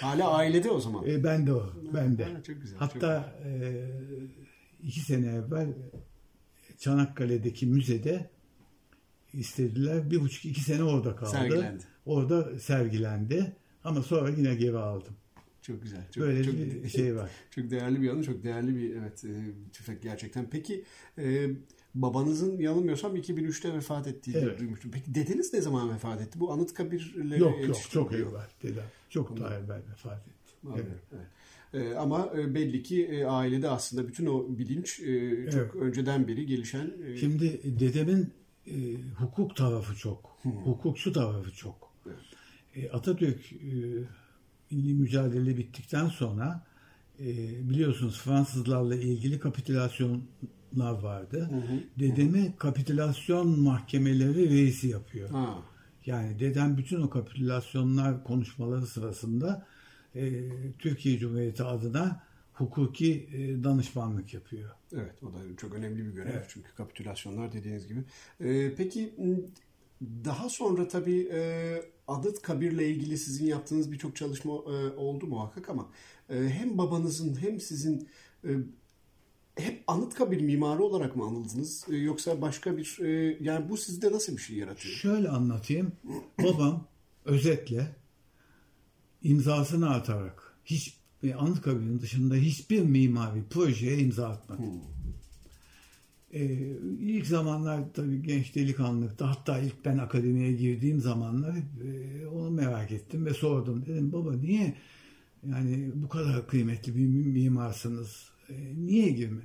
Hala 0.01 0.31
ailede 0.31 0.71
o 0.71 0.79
zaman. 0.79 1.05
E, 1.07 1.23
ben 1.23 1.47
de 1.47 1.53
o. 1.53 1.73
Ben 1.93 2.17
de. 2.17 2.23
Ha, 2.23 2.43
çok 2.43 2.61
güzel. 2.61 2.79
Hatta 2.79 3.33
çok 3.35 3.43
güzel. 3.43 3.61
E, 3.61 3.89
iki 4.83 4.99
sene 4.99 5.27
evvel 5.27 5.73
Çanakkale'deki 6.79 7.65
müzede 7.65 8.29
istediler. 9.33 10.11
Bir 10.11 10.21
buçuk 10.21 10.45
iki 10.45 10.61
sene 10.61 10.83
orada 10.83 11.15
kaldı. 11.15 11.31
Sergilendi. 11.31 11.83
Orada 12.05 12.59
sergilendi. 12.59 13.55
Ama 13.83 14.01
sonra 14.01 14.29
yine 14.29 14.55
geri 14.55 14.77
aldım. 14.77 15.13
Çok 15.63 15.81
güzel. 15.81 16.11
Çok, 16.11 16.23
Böyle 16.23 16.43
çok, 16.43 16.53
bir 16.53 16.89
şey 16.89 17.15
var. 17.15 17.31
Çok 17.51 17.69
değerli 17.69 18.01
bir 18.01 18.09
anı, 18.09 18.23
çok 18.23 18.43
değerli 18.43 18.75
bir 18.75 18.95
evet 18.95 19.25
e, 19.25 19.31
tüfek 19.73 20.01
gerçekten. 20.01 20.49
Peki 20.49 20.83
e, 21.17 21.49
babanızın 21.95 22.59
yanılmıyorsam 22.59 23.15
2003'te 23.15 23.73
vefat 23.73 24.07
ettiğini 24.07 24.37
evet. 24.37 24.59
duymuştum. 24.59 24.91
Peki 24.91 25.15
dedeniz 25.15 25.53
ne 25.53 25.61
zaman 25.61 25.93
vefat 25.93 26.21
etti? 26.21 26.39
Bu 26.39 26.51
Anıtkabir'le 26.51 27.37
Yok 27.37 27.67
yok 27.67 27.77
çok 27.91 28.13
evvel 28.13 28.47
dedem. 28.63 28.83
Çok 29.09 29.31
Onu... 29.31 29.39
daha 29.39 29.57
evvel 29.57 29.81
vefat 29.91 30.27
etti. 30.27 30.53
Evet. 30.75 30.85
evet. 31.13 31.27
E, 31.73 31.95
ama 31.95 32.33
e, 32.37 32.55
belli 32.55 32.83
ki 32.83 33.05
e, 33.05 33.25
ailede 33.25 33.69
aslında 33.69 34.07
bütün 34.07 34.25
o 34.25 34.45
bilinç 34.49 34.99
e, 34.99 35.29
çok 35.51 35.61
evet. 35.61 35.75
önceden 35.75 36.27
beri 36.27 36.45
gelişen. 36.45 36.91
E... 37.07 37.17
Şimdi 37.17 37.79
dedemin 37.79 38.33
e, 38.67 38.73
hukuk 39.19 39.55
tarafı 39.55 39.95
çok. 39.95 40.37
Hmm. 40.41 40.51
Hukukçu 40.51 41.13
tarafı 41.13 41.55
çok. 41.55 41.93
Evet. 42.05 42.17
E, 42.75 42.89
Atatürk 42.89 43.53
e, 43.53 43.57
milli 44.73 44.93
mücadele 44.93 45.57
bittikten 45.57 46.07
sonra 46.07 46.63
e, 47.19 47.25
biliyorsunuz 47.69 48.21
Fransızlarla 48.21 48.95
ilgili 48.95 49.39
kapitülasyonlar 49.39 50.99
vardı. 51.01 51.49
Hı 51.51 51.55
hı. 51.55 51.79
Dedemi 51.99 52.53
kapitülasyon 52.57 53.59
mahkemeleri 53.59 54.49
reisi 54.49 54.87
yapıyor. 54.87 55.29
Ha. 55.29 55.59
Yani 56.05 56.39
dedem 56.39 56.77
bütün 56.77 57.01
o 57.01 57.09
kapitülasyonlar 57.09 58.23
konuşmaları 58.23 58.87
sırasında 58.87 59.65
e, 60.15 60.49
Türkiye 60.79 61.17
Cumhuriyeti 61.17 61.63
adına 61.63 62.23
hukuki 62.53 63.29
e, 63.33 63.63
danışmanlık 63.63 64.33
yapıyor. 64.33 64.71
Evet 64.93 65.23
o 65.23 65.33
da 65.33 65.37
çok 65.57 65.73
önemli 65.73 66.05
bir 66.05 66.11
görev 66.11 66.33
evet. 66.33 66.45
çünkü 66.49 66.75
kapitülasyonlar 66.75 67.53
dediğiniz 67.53 67.87
gibi. 67.87 68.03
E, 68.39 68.75
peki 68.75 69.13
daha 70.25 70.49
sonra 70.49 70.87
tabii 70.87 71.29
e, 71.33 71.41
Adıt 72.07 72.41
Kabir'le 72.41 72.81
ilgili 72.81 73.17
sizin 73.17 73.45
yaptığınız 73.45 73.91
birçok 73.91 74.15
çalışma 74.15 74.53
e, 74.53 74.95
oldu 74.95 75.27
muhakkak 75.27 75.69
ama 75.69 75.89
e, 76.29 76.35
hem 76.35 76.77
babanızın 76.77 77.41
hem 77.41 77.59
sizin 77.59 78.07
e, 78.43 78.49
hep 79.55 79.83
Anıtkabir 79.87 80.41
mimarı 80.41 80.83
olarak 80.83 81.15
mı 81.15 81.23
anıldınız 81.23 81.85
e, 81.89 81.95
yoksa 81.95 82.41
başka 82.41 82.77
bir 82.77 82.99
e, 82.99 83.37
yani 83.41 83.69
bu 83.69 83.77
sizde 83.77 84.11
nasıl 84.11 84.37
bir 84.37 84.41
şey 84.41 84.57
yaratıyor? 84.57 84.95
Şöyle 84.95 85.29
anlatayım. 85.29 85.91
Babam 86.43 86.87
özetle 87.25 87.95
imzasını 89.23 89.89
atarak 89.89 90.57
hiç 90.65 90.97
ve 91.23 91.35
Anıtkabir'in 91.35 91.99
dışında 91.99 92.35
hiçbir 92.35 92.81
mimari 92.81 93.43
projeye 93.49 93.97
imza 93.97 94.29
atmadı. 94.29 94.61
Hmm. 94.61 94.81
Ee, 96.33 96.75
ilk 96.99 97.27
zamanlar 97.27 97.93
tabii 97.93 98.21
genç 98.21 98.55
delikanlıkta 98.55 99.29
hatta 99.29 99.59
ilk 99.59 99.85
ben 99.85 99.97
akademiye 99.97 100.53
girdiğim 100.53 101.01
zamanlar 101.01 101.55
e, 101.57 102.27
onu 102.27 102.51
merak 102.51 102.91
ettim 102.91 103.25
ve 103.25 103.33
sordum. 103.33 103.85
Dedim 103.85 104.11
baba 104.11 104.33
niye 104.33 104.75
yani 105.49 105.91
bu 105.95 106.09
kadar 106.09 106.47
kıymetli 106.47 106.95
bir 106.95 107.07
mimarsınız 107.07 108.29
e, 108.49 108.53
niye 108.77 109.09
girme? 109.09 109.41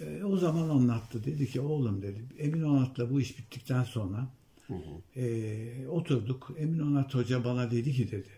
E, 0.00 0.24
o 0.24 0.36
zaman 0.36 0.68
anlattı. 0.68 1.24
Dedi 1.24 1.46
ki 1.46 1.60
oğlum 1.60 2.02
dedi 2.02 2.24
Emin 2.38 2.62
Onat'la 2.62 3.10
bu 3.10 3.20
iş 3.20 3.38
bittikten 3.38 3.82
sonra 3.84 4.28
hı 4.66 4.74
hı. 4.74 5.20
E, 5.20 5.88
oturduk. 5.88 6.54
Emin 6.58 6.78
Onat 6.78 7.14
Hoca 7.14 7.44
bana 7.44 7.70
dedi 7.70 7.92
ki 7.92 8.10
dedi 8.10 8.28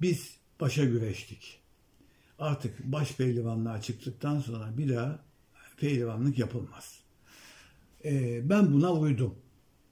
biz 0.00 0.36
başa 0.60 0.84
güreştik. 0.84 1.60
Artık 2.38 2.84
baş 2.84 3.16
pehlivanlığa 3.16 3.80
çıktıktan 3.80 4.40
sonra 4.40 4.78
bir 4.78 4.88
daha 4.88 5.24
pehlivanlık 5.84 6.38
yapılmaz. 6.38 7.00
E, 8.04 8.40
ben 8.48 8.72
buna 8.72 8.92
uydum. 8.92 9.34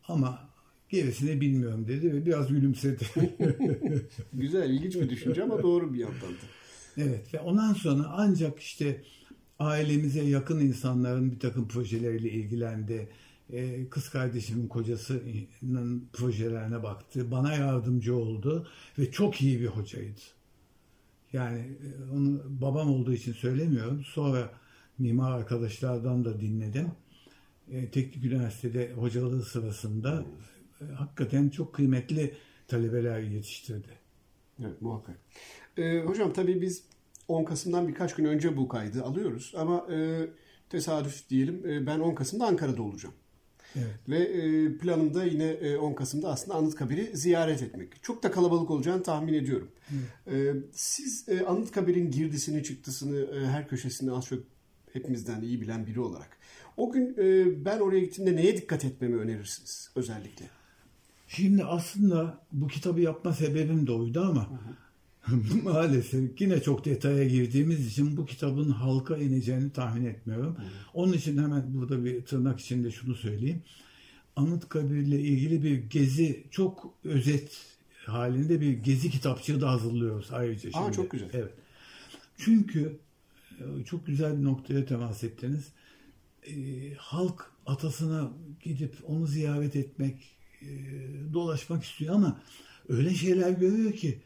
Ama 0.08 0.48
gerisini 0.88 1.40
bilmiyorum 1.40 1.88
dedi 1.88 2.12
ve 2.12 2.26
biraz 2.26 2.48
gülümsedi. 2.48 3.04
Güzel, 4.32 4.70
ilginç 4.70 4.94
bir 4.94 5.10
düşünce 5.10 5.42
ama 5.42 5.62
doğru 5.62 5.94
bir 5.94 5.98
yandan 5.98 6.20
da. 6.20 6.46
Evet 6.96 7.34
ve 7.34 7.40
ondan 7.40 7.72
sonra 7.72 8.04
ancak 8.08 8.58
işte 8.58 9.02
ailemize 9.58 10.24
yakın 10.24 10.60
insanların 10.60 11.32
bir 11.32 11.40
takım 11.40 11.68
projeleriyle 11.68 12.30
ilgilendi. 12.30 13.08
Ee, 13.52 13.88
kız 13.90 14.08
kardeşimin 14.08 14.68
kocasının 14.68 16.08
projelerine 16.12 16.82
baktı. 16.82 17.30
Bana 17.30 17.54
yardımcı 17.54 18.16
oldu 18.16 18.66
ve 18.98 19.10
çok 19.10 19.42
iyi 19.42 19.60
bir 19.60 19.66
hocaydı. 19.66 20.20
Yani 21.32 21.58
e, 21.58 22.12
onu 22.12 22.42
babam 22.60 22.90
olduğu 22.90 23.12
için 23.12 23.32
söylemiyorum. 23.32 24.04
Sonra 24.04 24.61
mimar 24.98 25.32
arkadaşlardan 25.32 26.24
da 26.24 26.40
dinledim. 26.40 26.88
E, 27.70 27.90
Teknik 27.90 28.24
Üniversitede 28.24 28.92
hocalığı 28.92 29.42
sırasında 29.42 30.24
e, 30.80 30.84
hakikaten 30.84 31.48
çok 31.48 31.74
kıymetli 31.74 32.34
talebeler 32.68 33.20
yetiştirdi. 33.20 33.88
Evet 34.60 34.82
muhakkak. 34.82 35.16
Ee, 35.76 36.00
hocam 36.00 36.32
tabii 36.32 36.62
biz 36.62 36.84
10 37.28 37.44
Kasım'dan 37.44 37.88
birkaç 37.88 38.14
gün 38.14 38.24
önce 38.24 38.56
bu 38.56 38.68
kaydı 38.68 39.02
alıyoruz 39.04 39.52
ama 39.56 39.86
e, 39.92 40.28
tesadüf 40.70 41.28
diyelim 41.28 41.66
e, 41.66 41.86
ben 41.86 42.00
10 42.00 42.14
Kasım'da 42.14 42.46
Ankara'da 42.46 42.82
olacağım. 42.82 43.14
Evet. 43.76 43.94
Ve 44.08 44.18
e, 44.18 44.78
planımda 44.78 45.24
yine 45.24 45.44
e, 45.44 45.76
10 45.76 45.94
Kasım'da 45.94 46.28
aslında 46.28 46.56
Anıtkabir'i 46.56 47.16
ziyaret 47.16 47.62
etmek. 47.62 48.02
Çok 48.02 48.22
da 48.22 48.30
kalabalık 48.30 48.70
olacağını 48.70 49.02
tahmin 49.02 49.34
ediyorum. 49.34 49.70
Evet. 50.26 50.56
E, 50.56 50.68
siz 50.72 51.28
e, 51.28 51.44
Anıtkabir'in 51.46 52.10
girdisini 52.10 52.64
çıktısını 52.64 53.36
e, 53.36 53.46
her 53.46 53.68
köşesini 53.68 54.12
az 54.12 54.26
çok 54.26 54.38
hepimizden 54.92 55.42
iyi 55.42 55.60
bilen 55.60 55.86
biri 55.86 56.00
olarak. 56.00 56.38
O 56.76 56.92
gün 56.92 57.16
e, 57.18 57.64
ben 57.64 57.80
oraya 57.80 58.00
gittiğimde 58.00 58.36
neye 58.36 58.56
dikkat 58.56 58.84
etmemi 58.84 59.16
önerirsiniz 59.16 59.90
özellikle? 59.96 60.50
Şimdi 61.28 61.64
aslında 61.64 62.38
bu 62.52 62.68
kitabı 62.68 63.00
yapma 63.00 63.32
sebebim 63.32 63.86
de 63.86 63.92
oydu 63.92 64.20
ama 64.20 64.50
hı 64.50 64.54
hı. 64.54 64.74
Maalesef 65.64 66.40
yine 66.40 66.62
çok 66.62 66.84
detaya 66.84 67.24
girdiğimiz 67.24 67.86
için 67.86 68.16
bu 68.16 68.26
kitabın 68.26 68.70
halka 68.70 69.16
ineceğini 69.16 69.70
tahmin 69.70 70.04
etmiyorum. 70.06 70.56
Hmm. 70.56 70.64
Onun 70.94 71.12
için 71.12 71.38
hemen 71.38 71.74
burada 71.74 72.04
bir 72.04 72.24
tırnak 72.24 72.60
içinde 72.60 72.90
şunu 72.90 73.14
söyleyeyim. 73.14 73.62
Anıtkabir 74.36 74.96
ile 74.96 75.20
ilgili 75.20 75.62
bir 75.62 75.76
gezi 75.90 76.44
çok 76.50 76.94
özet 77.04 77.66
halinde 78.06 78.60
bir 78.60 78.72
gezi 78.72 79.10
kitapçığı 79.10 79.60
da 79.60 79.70
hazırlıyoruz 79.70 80.28
ayrıca 80.32 80.70
şimdi. 80.70 80.76
Aa, 80.76 80.92
çok 80.92 81.10
güzel. 81.10 81.30
Evet. 81.32 81.52
Çünkü 82.36 82.98
çok 83.84 84.06
güzel 84.06 84.38
bir 84.38 84.44
noktaya 84.44 84.86
temas 84.86 85.24
ettiniz. 85.24 85.68
E, 86.46 86.54
halk 86.94 87.52
atasına 87.66 88.30
gidip 88.62 88.94
onu 89.06 89.26
ziyaret 89.26 89.76
etmek, 89.76 90.36
e, 90.62 90.68
dolaşmak 91.32 91.84
istiyor 91.84 92.14
ama 92.14 92.40
öyle 92.88 93.14
şeyler 93.14 93.50
görüyor 93.50 93.92
ki 93.92 94.18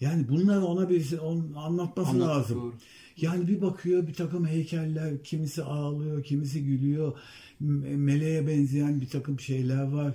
yani 0.00 0.28
bunları 0.28 0.64
ona 0.64 0.88
birisi 0.88 1.20
onun 1.20 1.54
anlatması 1.54 2.10
Anlat, 2.10 2.28
lazım. 2.28 2.60
Doğru. 2.60 2.74
Yani 3.16 3.48
bir 3.48 3.60
bakıyor 3.60 4.06
bir 4.06 4.14
takım 4.14 4.46
heykeller, 4.46 5.24
kimisi 5.24 5.62
ağlıyor, 5.62 6.24
kimisi 6.24 6.64
gülüyor. 6.64 7.18
Meleğe 7.60 8.46
benzeyen 8.46 9.00
bir 9.00 9.08
takım 9.08 9.40
şeyler 9.40 9.82
var. 9.82 10.14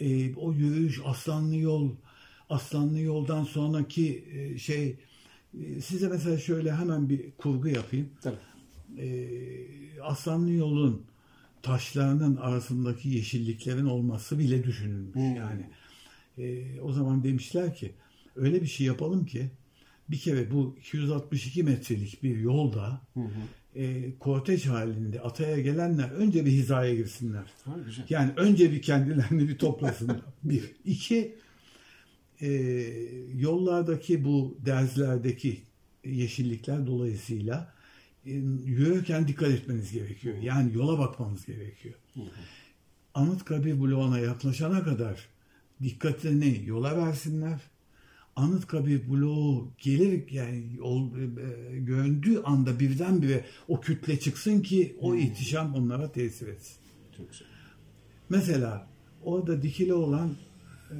E, 0.00 0.34
o 0.34 0.52
yürüyüş 0.52 1.00
Aslanlı 1.04 1.56
Yol, 1.56 1.90
Aslanlı 2.50 3.00
Yol'dan 3.00 3.44
sonraki 3.44 4.24
e, 4.32 4.58
şey 4.58 4.96
size 5.82 6.08
mesela 6.08 6.38
şöyle 6.38 6.72
hemen 6.72 7.08
bir 7.08 7.30
kurgu 7.30 7.68
yapayım. 7.68 8.08
Tabii. 8.22 8.36
E, 8.98 9.28
Aslanlı 10.02 10.52
Yol'un 10.52 11.02
taşlarının 11.62 12.36
arasındaki 12.36 13.08
yeşilliklerin 13.08 13.86
olması 13.86 14.38
bile 14.38 14.64
düşünülmüş. 14.64 15.14
Hmm. 15.14 15.36
Yani 15.36 15.66
e, 16.38 16.80
o 16.80 16.92
zaman 16.92 17.24
demişler 17.24 17.74
ki 17.74 17.92
öyle 18.36 18.62
bir 18.62 18.66
şey 18.66 18.86
yapalım 18.86 19.26
ki 19.26 19.50
bir 20.10 20.18
kere 20.18 20.50
bu 20.50 20.76
262 20.78 21.62
metrelik 21.62 22.22
bir 22.22 22.36
yolda 22.36 23.00
hı 23.14 23.20
hı. 23.20 23.80
E, 23.80 24.18
kortej 24.18 24.66
halinde 24.66 25.20
ataya 25.20 25.60
gelenler 25.60 26.10
önce 26.10 26.46
bir 26.46 26.50
hizaya 26.50 26.94
girsinler. 26.94 27.44
Ha, 27.64 27.76
güzel. 27.86 28.04
Yani 28.08 28.32
önce 28.36 28.72
bir 28.72 28.82
kendilerini 28.82 29.48
bir 29.48 29.58
toplasınlar. 29.58 30.20
bir. 30.44 30.72
İki, 30.84 31.34
e, 32.40 32.50
yollardaki 33.36 34.24
bu 34.24 34.58
derzlerdeki 34.66 35.62
yeşillikler 36.04 36.86
dolayısıyla 36.86 37.74
e, 38.26 38.32
yürürken 38.64 39.28
dikkat 39.28 39.48
etmeniz 39.48 39.92
gerekiyor. 39.92 40.38
Yani 40.42 40.74
yola 40.74 40.98
bakmanız 40.98 41.46
gerekiyor. 41.46 41.94
Hı 42.14 42.20
hı. 42.20 42.24
Anıtkabir 43.14 43.80
bloğuna 43.80 44.18
yaklaşana 44.18 44.84
kadar 44.84 45.28
dikkatlerini 45.82 46.62
yola 46.66 46.96
versinler 46.96 47.60
Anıtkabir 48.36 49.10
bloğu 49.10 49.72
gelir 49.78 50.30
yani 50.30 50.82
ol, 50.82 51.10
e, 51.16 51.78
göndüğü 51.78 52.42
anda 52.42 52.80
birdenbire 52.80 53.44
o 53.68 53.80
kütle 53.80 54.18
çıksın 54.18 54.60
ki 54.60 54.96
o 55.00 55.14
ihtişam 55.14 55.74
onlara 55.74 56.12
tesir 56.12 56.48
etsin. 56.48 56.76
Çok 57.16 57.30
güzel. 57.30 57.48
Mesela 58.28 58.86
orada 59.22 59.62
dikili 59.62 59.94
olan 59.94 60.30
e, 60.90 60.98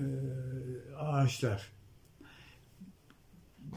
ağaçlar 0.97 1.75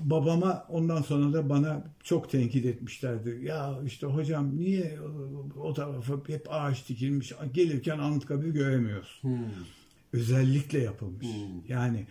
babama 0.02 0.66
ondan 0.70 1.02
sonra 1.02 1.34
da 1.34 1.50
bana 1.50 1.84
çok 2.04 2.32
tenkit 2.32 2.66
etmişlerdi. 2.66 3.40
Ya 3.44 3.80
işte 3.86 4.08
hocam 4.08 4.58
niye 4.58 5.00
o 5.56 5.74
tarafa 5.74 6.14
hep 6.28 6.48
ağaç 6.50 6.90
dikilmiş 6.90 7.34
gelirken 7.54 8.00
Anıtkabir 8.00 8.50
göremiyoruz. 8.50 9.20
Hmm. 9.22 9.38
Özellikle 10.14 10.80
yapılmış. 10.80 11.28
Hmm. 11.28 11.66
Yani 11.68 12.08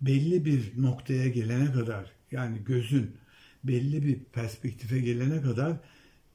belli 0.00 0.44
bir 0.44 0.82
noktaya 0.82 1.28
gelene 1.28 1.72
kadar 1.72 2.10
yani 2.30 2.58
gözün 2.64 3.16
belli 3.64 4.06
bir 4.06 4.18
perspektife 4.18 5.00
gelene 5.00 5.42
kadar 5.42 5.76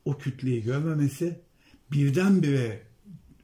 o 0.05 0.17
kütleyi 0.17 0.63
görmemesi 0.63 1.39
birdenbire 1.91 2.81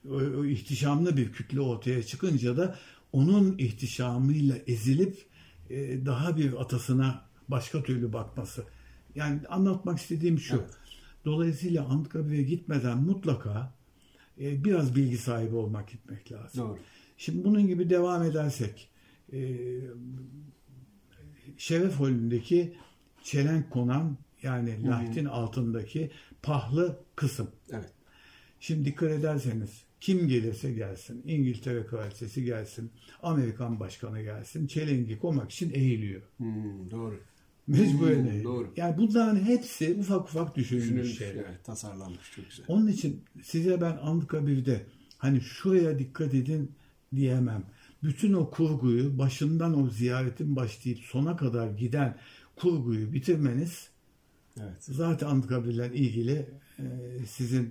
o, 0.10 0.16
o 0.16 0.46
ihtişamlı 0.46 1.18
bir 1.18 1.32
kütle 1.32 1.62
ortaya 1.62 2.04
çıkınca 2.04 2.58
da 2.58 2.76
onun 3.16 3.58
ihtişamıyla 3.58 4.58
ezilip 4.68 5.26
e, 5.70 6.06
daha 6.06 6.38
bir 6.38 6.62
atasına 6.62 7.22
başka 7.48 7.84
türlü 7.84 8.14
bakması. 8.14 8.64
Yani 9.16 9.40
anlatmak 9.50 10.00
istediğim 10.00 10.40
şu. 10.40 10.56
Evet. 10.56 10.70
Dolayısıyla 11.26 11.86
Anıtkabir'e 11.86 12.44
gitmeden 12.44 12.98
mutlaka 12.98 13.74
e, 14.42 14.64
biraz 14.64 14.96
bilgi 14.96 15.18
sahibi 15.18 15.56
olmak 15.56 15.90
gitmek 15.90 16.32
lazım. 16.32 16.68
Doğru. 16.68 16.80
Şimdi 17.18 17.44
bunun 17.44 17.68
gibi 17.68 17.90
devam 17.90 18.24
edersek 18.24 18.90
e, 19.34 19.58
şeref 21.58 21.94
holündeki 22.00 22.74
çelenk 23.24 23.72
konan 23.72 24.18
yani 24.42 24.88
lahtin 24.88 25.26
altındaki 25.26 26.12
pahlı 26.42 27.00
kısım. 27.16 27.52
Evet. 27.72 27.92
Şimdi 28.60 28.86
dikkat 28.86 29.12
ederseniz 29.12 29.85
kim 30.02 30.28
gelirse 30.28 30.74
gelsin, 30.74 31.24
İngiltere 31.26 31.86
kraliçesi 31.86 32.44
gelsin, 32.44 32.92
Amerikan 33.24 33.80
başkanı 33.80 34.22
gelsin, 34.22 34.68
çelengi 34.68 35.20
koymak 35.20 35.52
için 35.52 35.74
eğiliyor. 35.74 36.22
Hmm, 36.38 36.92
doğru. 36.92 37.20
Mecburen 37.68 38.16
hmm, 38.16 38.28
eğiliyor. 38.28 38.44
Doğru. 38.44 38.74
Yani 38.78 38.98
bunların 38.98 39.36
hepsi 39.36 39.96
ufak 40.00 40.22
ufak 40.22 40.56
düşünülmüş, 40.56 40.88
düşünülmüş 40.88 41.18
şeyler. 41.18 41.44
Evet, 41.50 41.64
tasarlanmış 41.64 42.32
çok 42.36 42.50
güzel. 42.50 42.66
Onun 42.68 42.88
için 42.88 43.24
size 43.44 43.82
ben 43.82 43.98
Anıtkabir'de 43.98 44.86
hani 45.18 45.42
şuraya 45.42 46.00
dikkat 46.00 46.34
edin 46.34 46.72
diyemem 47.16 47.64
bütün 48.04 48.34
o 48.34 48.50
kurguyu 48.50 49.18
başından 49.18 49.84
o 49.84 49.90
ziyaretin 49.90 50.56
başlayıp 50.56 51.00
sona 51.00 51.36
kadar 51.36 51.70
giden 51.70 52.18
kurguyu 52.56 53.14
bitirmeniz 53.14 53.90
evet. 54.60 54.78
zaten 54.80 55.28
Anıtkabir'le 55.28 55.94
ilgili 55.94 56.50
sizin 57.28 57.64
e, 57.64 57.70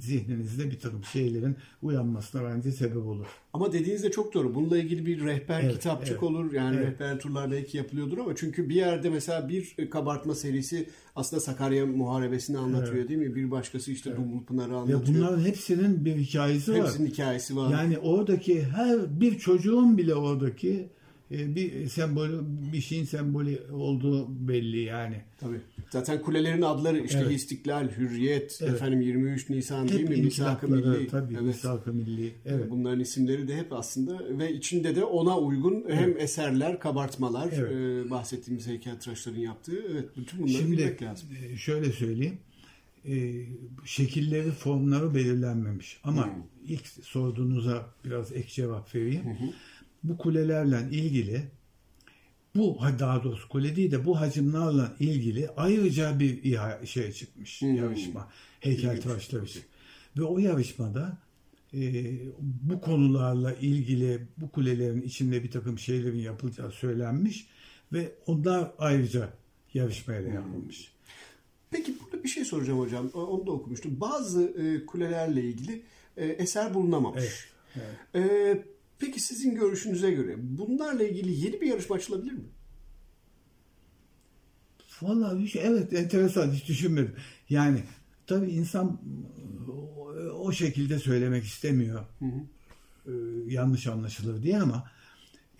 zihninizde 0.00 0.70
bir 0.70 0.78
takım 0.78 1.04
şeylerin 1.04 1.56
uyanmasına 1.82 2.44
bence 2.44 2.72
sebep 2.72 3.06
olur. 3.06 3.26
Ama 3.52 3.72
dediğiniz 3.72 4.02
de 4.02 4.10
çok 4.10 4.34
doğru. 4.34 4.54
Bununla 4.54 4.78
ilgili 4.78 5.06
bir 5.06 5.24
rehber 5.24 5.62
evet, 5.62 5.72
kitapçık 5.72 6.12
evet, 6.12 6.22
olur. 6.22 6.52
Yani 6.52 6.76
evet. 6.76 6.86
rehber 6.86 7.18
turlar 7.18 7.50
belki 7.50 7.76
yapılıyordur 7.76 8.18
ama 8.18 8.36
çünkü 8.36 8.68
bir 8.68 8.74
yerde 8.74 9.10
mesela 9.10 9.48
bir 9.48 9.90
kabartma 9.90 10.34
serisi 10.34 10.88
aslında 11.16 11.40
Sakarya 11.40 11.86
Muharebesi'ni 11.86 12.58
anlatıyor 12.58 12.96
evet. 12.96 13.08
değil 13.08 13.20
mi? 13.20 13.34
Bir 13.34 13.50
başkası 13.50 13.92
işte 13.92 14.10
evet. 14.10 14.18
Dumlul 14.18 14.44
Pınar'ı 14.44 14.76
anlatıyor. 14.76 15.00
Ve 15.00 15.06
bunların 15.06 15.44
hepsinin 15.44 16.04
bir 16.04 16.16
hikayesi 16.16 16.72
var. 16.72 16.80
Hepsinin 16.80 17.10
hikayesi 17.10 17.56
var. 17.56 17.70
Yani 17.70 17.98
oradaki 17.98 18.62
her 18.62 19.20
bir 19.20 19.38
çocuğun 19.38 19.98
bile 19.98 20.14
oradaki 20.14 20.88
bir 21.30 21.88
sembolü, 21.88 22.40
bir 22.72 22.80
şeyin 22.80 23.04
sembolü 23.04 23.62
olduğu 23.72 24.48
belli 24.48 24.80
yani. 24.80 25.22
Tabii. 25.40 25.60
Zaten 25.90 26.22
kulelerin 26.22 26.62
adları 26.62 26.98
işte 26.98 27.18
evet. 27.18 27.32
İstiklal, 27.32 27.88
Hürriyet, 27.90 28.58
evet. 28.62 28.74
efendim 28.74 29.00
23 29.00 29.50
Nisan 29.50 29.82
hep 29.84 29.90
değil 29.90 30.08
mi? 30.08 30.16
Misak-ı 30.16 30.68
Milli. 30.68 31.08
Tabii 31.08 31.34
evet. 31.34 31.42
Misak-ı 31.42 31.92
Milli. 31.92 32.32
Evet. 32.46 32.70
Bunların 32.70 33.00
isimleri 33.00 33.48
de 33.48 33.56
hep 33.56 33.72
aslında 33.72 34.38
ve 34.38 34.52
içinde 34.52 34.96
de 34.96 35.04
ona 35.04 35.38
uygun 35.38 35.84
evet. 35.88 36.00
hem 36.00 36.18
eserler, 36.18 36.80
kabartmalar, 36.80 37.52
evet. 37.52 38.06
e, 38.06 38.10
bahsettiğimiz 38.10 38.66
heykeltıraşların 38.66 39.40
yaptığı. 39.40 39.84
Evet, 39.92 40.04
bütün 40.16 40.38
bunları 40.38 40.52
Şimdi, 40.52 40.72
bilmek 40.78 41.02
lazım. 41.02 41.28
E, 41.52 41.56
şöyle 41.56 41.92
söyleyeyim. 41.92 42.38
E, 43.08 43.44
şekilleri, 43.84 44.50
formları 44.50 45.14
belirlenmemiş. 45.14 46.00
Ama 46.04 46.26
hmm. 46.26 46.42
ilk 46.66 46.86
sorduğunuza 46.86 47.86
biraz 48.04 48.32
ek 48.32 48.48
cevap 48.48 48.94
vereyim. 48.94 49.24
Hı 49.24 49.44
hı 49.44 49.50
bu 50.02 50.18
kulelerle 50.18 50.88
ilgili 50.90 51.42
bu 52.54 52.78
daha 52.98 53.24
doğrusu 53.24 53.48
kule 53.48 53.76
değil 53.76 53.90
de 53.90 54.04
bu 54.04 54.20
hacimlerle 54.20 54.82
ilgili 55.00 55.48
ayrıca 55.56 56.20
bir 56.20 56.58
şey 56.86 57.12
çıkmış 57.12 57.62
hmm. 57.62 57.74
yarışma 57.74 58.28
heykeltıraşlar 58.60 59.42
için. 59.42 59.62
Ve 60.16 60.22
o 60.22 60.38
yarışmada 60.38 61.18
e, 61.74 62.04
bu 62.40 62.80
konularla 62.80 63.54
ilgili 63.54 64.26
bu 64.36 64.50
kulelerin 64.50 65.02
içinde 65.02 65.42
bir 65.44 65.50
takım 65.50 65.78
şeylerin 65.78 66.18
yapılacağı 66.18 66.70
söylenmiş 66.70 67.46
ve 67.92 68.12
onlar 68.26 68.72
ayrıca 68.78 69.32
yarışmaya 69.74 70.24
da 70.24 70.28
yapılmış. 70.28 70.92
Peki 71.70 71.94
burada 72.00 72.24
bir 72.24 72.28
şey 72.28 72.44
soracağım 72.44 72.78
hocam. 72.78 73.08
Onu 73.08 73.46
da 73.46 73.50
okumuştum. 73.50 74.00
Bazı 74.00 74.44
e, 74.44 74.86
kulelerle 74.86 75.42
ilgili 75.42 75.82
e, 76.16 76.26
eser 76.26 76.74
bulunamamış. 76.74 77.48
Evet, 77.76 77.86
evet. 78.14 78.30
E, 78.30 78.77
Peki 78.98 79.20
sizin 79.20 79.54
görüşünüze 79.54 80.10
göre 80.10 80.36
bunlarla 80.38 81.02
ilgili 81.02 81.44
yeni 81.44 81.60
bir 81.60 81.66
yarışma 81.66 81.96
açılabilir 81.96 82.32
mi? 82.32 82.44
Vallahi 85.02 85.42
hiç, 85.42 85.56
evet 85.56 85.92
enteresan 85.92 86.52
hiç 86.52 86.68
düşünmedim. 86.68 87.14
Yani 87.48 87.82
tabii 88.26 88.50
insan 88.50 89.00
o 90.38 90.52
şekilde 90.52 90.98
söylemek 90.98 91.44
istemiyor. 91.44 92.04
Hı 92.18 92.24
hı. 92.24 92.40
Ee, 93.06 93.12
yanlış 93.52 93.86
anlaşılır 93.86 94.42
diye 94.42 94.60
ama 94.60 94.90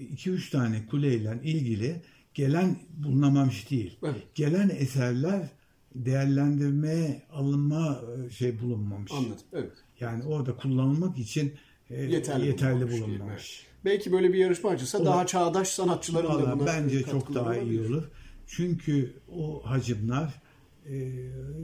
2-3 0.00 0.50
tane 0.50 0.86
kuleyle 0.86 1.40
ilgili 1.42 2.02
gelen 2.34 2.76
bulunamamış 2.96 3.70
değil. 3.70 3.98
Evet. 4.02 4.22
Gelen 4.34 4.68
eserler 4.68 5.48
değerlendirmeye 5.94 7.22
alınma 7.30 8.00
e, 8.26 8.30
şey 8.30 8.60
bulunmamış. 8.60 9.12
Anladım. 9.12 9.44
Evet. 9.52 9.72
Yani 10.00 10.24
orada 10.24 10.56
kullanılmak 10.56 11.18
için 11.18 11.54
e, 11.90 12.02
yeterli, 12.04 12.46
yeterli 12.46 12.90
bulunmamış. 12.90 13.66
Belki 13.84 14.12
böyle 14.12 14.32
bir 14.32 14.38
yarışma 14.38 14.70
açılsa 14.70 15.04
daha 15.04 15.26
çağdaş 15.26 15.68
sanatçıların 15.68 16.28
da 16.28 16.58
buna 16.58 16.66
Bence 16.66 17.02
çok 17.02 17.34
daha 17.34 17.56
iyi 17.56 17.80
olur. 17.80 18.04
Çünkü 18.46 19.12
o 19.28 19.62
hacimler 19.64 20.28
e, 20.86 20.94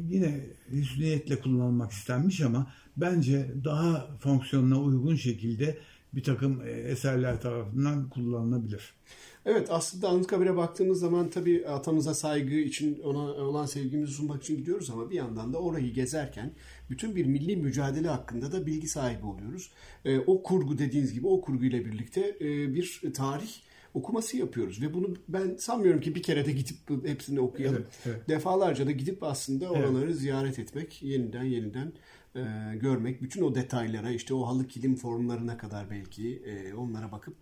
yine 0.09 0.41
hüsniyetle 0.71 1.41
kullanılmak 1.41 1.93
istenmiş 1.93 2.41
ama 2.41 2.73
bence 2.97 3.51
daha 3.65 4.17
fonksiyonuna 4.21 4.81
uygun 4.81 5.17
şekilde 5.17 5.79
bir 6.15 6.23
takım 6.23 6.67
e, 6.67 6.71
eserler 6.71 7.41
tarafından 7.41 8.09
kullanılabilir. 8.09 8.95
Evet 9.47 9.71
aslında 9.71 10.09
Anıtkabir'e 10.09 10.57
baktığımız 10.57 11.01
zaman 11.01 11.31
tabii 11.31 11.69
atamıza 11.69 12.15
saygı 12.15 12.55
için 12.55 13.01
ona 13.01 13.21
olan 13.21 13.67
sevgimizi 13.67 14.13
sunmak 14.13 14.43
için 14.43 14.57
gidiyoruz 14.57 14.91
ama 14.91 15.11
bir 15.11 15.15
yandan 15.15 15.53
da 15.53 15.59
orayı 15.59 15.93
gezerken 15.93 16.53
bütün 16.91 17.17
bir 17.17 17.27
milli 17.27 17.57
mücadele 17.57 18.09
hakkında 18.09 18.53
da 18.53 18.67
bilgi 18.67 18.89
sahibi 18.89 19.27
oluyoruz. 19.27 19.71
E, 20.05 20.19
o 20.19 20.43
kurgu 20.43 20.79
dediğiniz 20.79 21.15
gibi 21.15 21.27
o 21.27 21.41
kurguyla 21.41 21.85
birlikte 21.85 22.37
e, 22.41 22.75
bir 22.75 23.01
tarih 23.15 23.51
okuması 23.95 24.37
yapıyoruz 24.37 24.83
ve 24.83 24.95
bunu 24.95 25.15
ben 25.29 25.57
sanmıyorum 25.57 26.01
ki 26.01 26.15
bir 26.15 26.23
kere 26.23 26.47
de 26.47 26.53
gidip 26.53 26.77
hepsini 27.07 27.41
okuyalım. 27.41 27.83
Evet, 27.83 27.99
evet. 28.07 28.29
Defalarca 28.29 28.87
da 28.87 28.91
gidip 28.91 29.23
aslında 29.23 29.71
oraları 29.71 30.05
evet. 30.05 30.17
ziyaret 30.17 30.59
etmek, 30.59 31.03
yeniden 31.03 31.45
yeniden 31.45 31.93
e, 32.37 32.43
görmek, 32.77 33.23
bütün 33.23 33.43
o 33.43 33.55
detaylara 33.55 34.11
işte 34.11 34.35
o 34.35 34.47
halı 34.47 34.69
kilim 34.69 34.97
formlarına 34.97 35.57
kadar 35.59 35.91
belki 35.91 36.43
e, 36.47 36.75
onlara 36.75 37.13
bakıp 37.13 37.37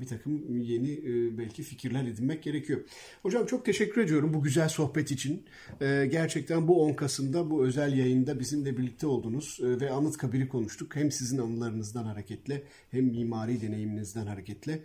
bir 0.00 0.06
takım 0.06 0.56
yeni 0.56 0.92
e, 0.92 1.38
belki 1.38 1.62
fikirler 1.62 2.04
edinmek 2.04 2.42
gerekiyor. 2.42 2.80
Hocam 3.22 3.46
çok 3.46 3.64
teşekkür 3.64 4.00
ediyorum 4.00 4.34
bu 4.34 4.42
güzel 4.42 4.68
sohbet 4.68 5.10
için. 5.10 5.44
E, 5.80 6.08
gerçekten 6.10 6.68
bu 6.68 6.82
10 6.84 6.92
Kasım'da 6.92 7.50
bu 7.50 7.64
özel 7.64 7.98
yayında 7.98 8.40
bizimle 8.40 8.76
birlikte 8.76 9.06
oldunuz 9.06 9.58
ve 9.62 9.90
Anıtkabir'i 9.90 10.48
konuştuk. 10.48 10.96
Hem 10.96 11.10
sizin 11.10 11.38
anılarınızdan 11.38 12.04
hareketle 12.04 12.62
hem 12.90 13.04
mimari 13.04 13.62
deneyiminizden 13.62 14.26
hareketle. 14.26 14.82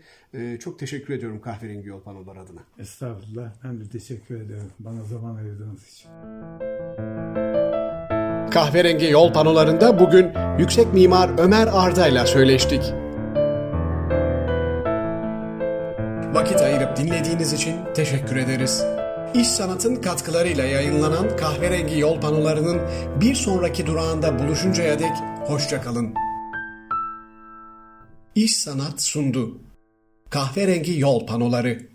Çok 0.59 0.79
teşekkür 0.79 1.13
ediyorum 1.13 1.41
Kahverengi 1.41 1.87
Yol 1.87 2.01
Panolar 2.01 2.37
adına. 2.37 2.61
Estağfurullah. 2.79 3.53
Ben 3.63 3.79
de 3.79 3.89
teşekkür 3.89 4.35
ederim 4.35 4.71
bana 4.79 5.03
zaman 5.03 5.35
ayırdığınız 5.35 5.87
için. 5.87 6.09
Kahverengi 8.51 9.05
Yol 9.05 9.33
Panolarında 9.33 9.99
bugün 9.99 10.31
yüksek 10.59 10.93
mimar 10.93 11.39
Ömer 11.39 11.67
Arda 11.71 12.07
ile 12.07 12.25
söyleştik. 12.25 13.04
Vakit 16.35 16.61
ayırıp 16.61 16.97
dinlediğiniz 16.97 17.53
için 17.53 17.75
teşekkür 17.93 18.35
ederiz. 18.35 18.83
İş 19.33 19.47
Sanat'ın 19.47 19.95
katkılarıyla 19.95 20.65
yayınlanan 20.65 21.37
kahverengi 21.37 21.99
yol 21.99 22.21
panolarının 22.21 22.81
bir 23.21 23.35
sonraki 23.35 23.85
durağında 23.85 24.39
buluşuncaya 24.39 24.99
dek 24.99 25.11
hoşçakalın. 25.45 26.13
İş 28.35 28.57
Sanat 28.57 29.01
sundu. 29.01 29.57
Kahverengi 30.29 30.99
yol 30.99 31.25
panoları. 31.25 31.94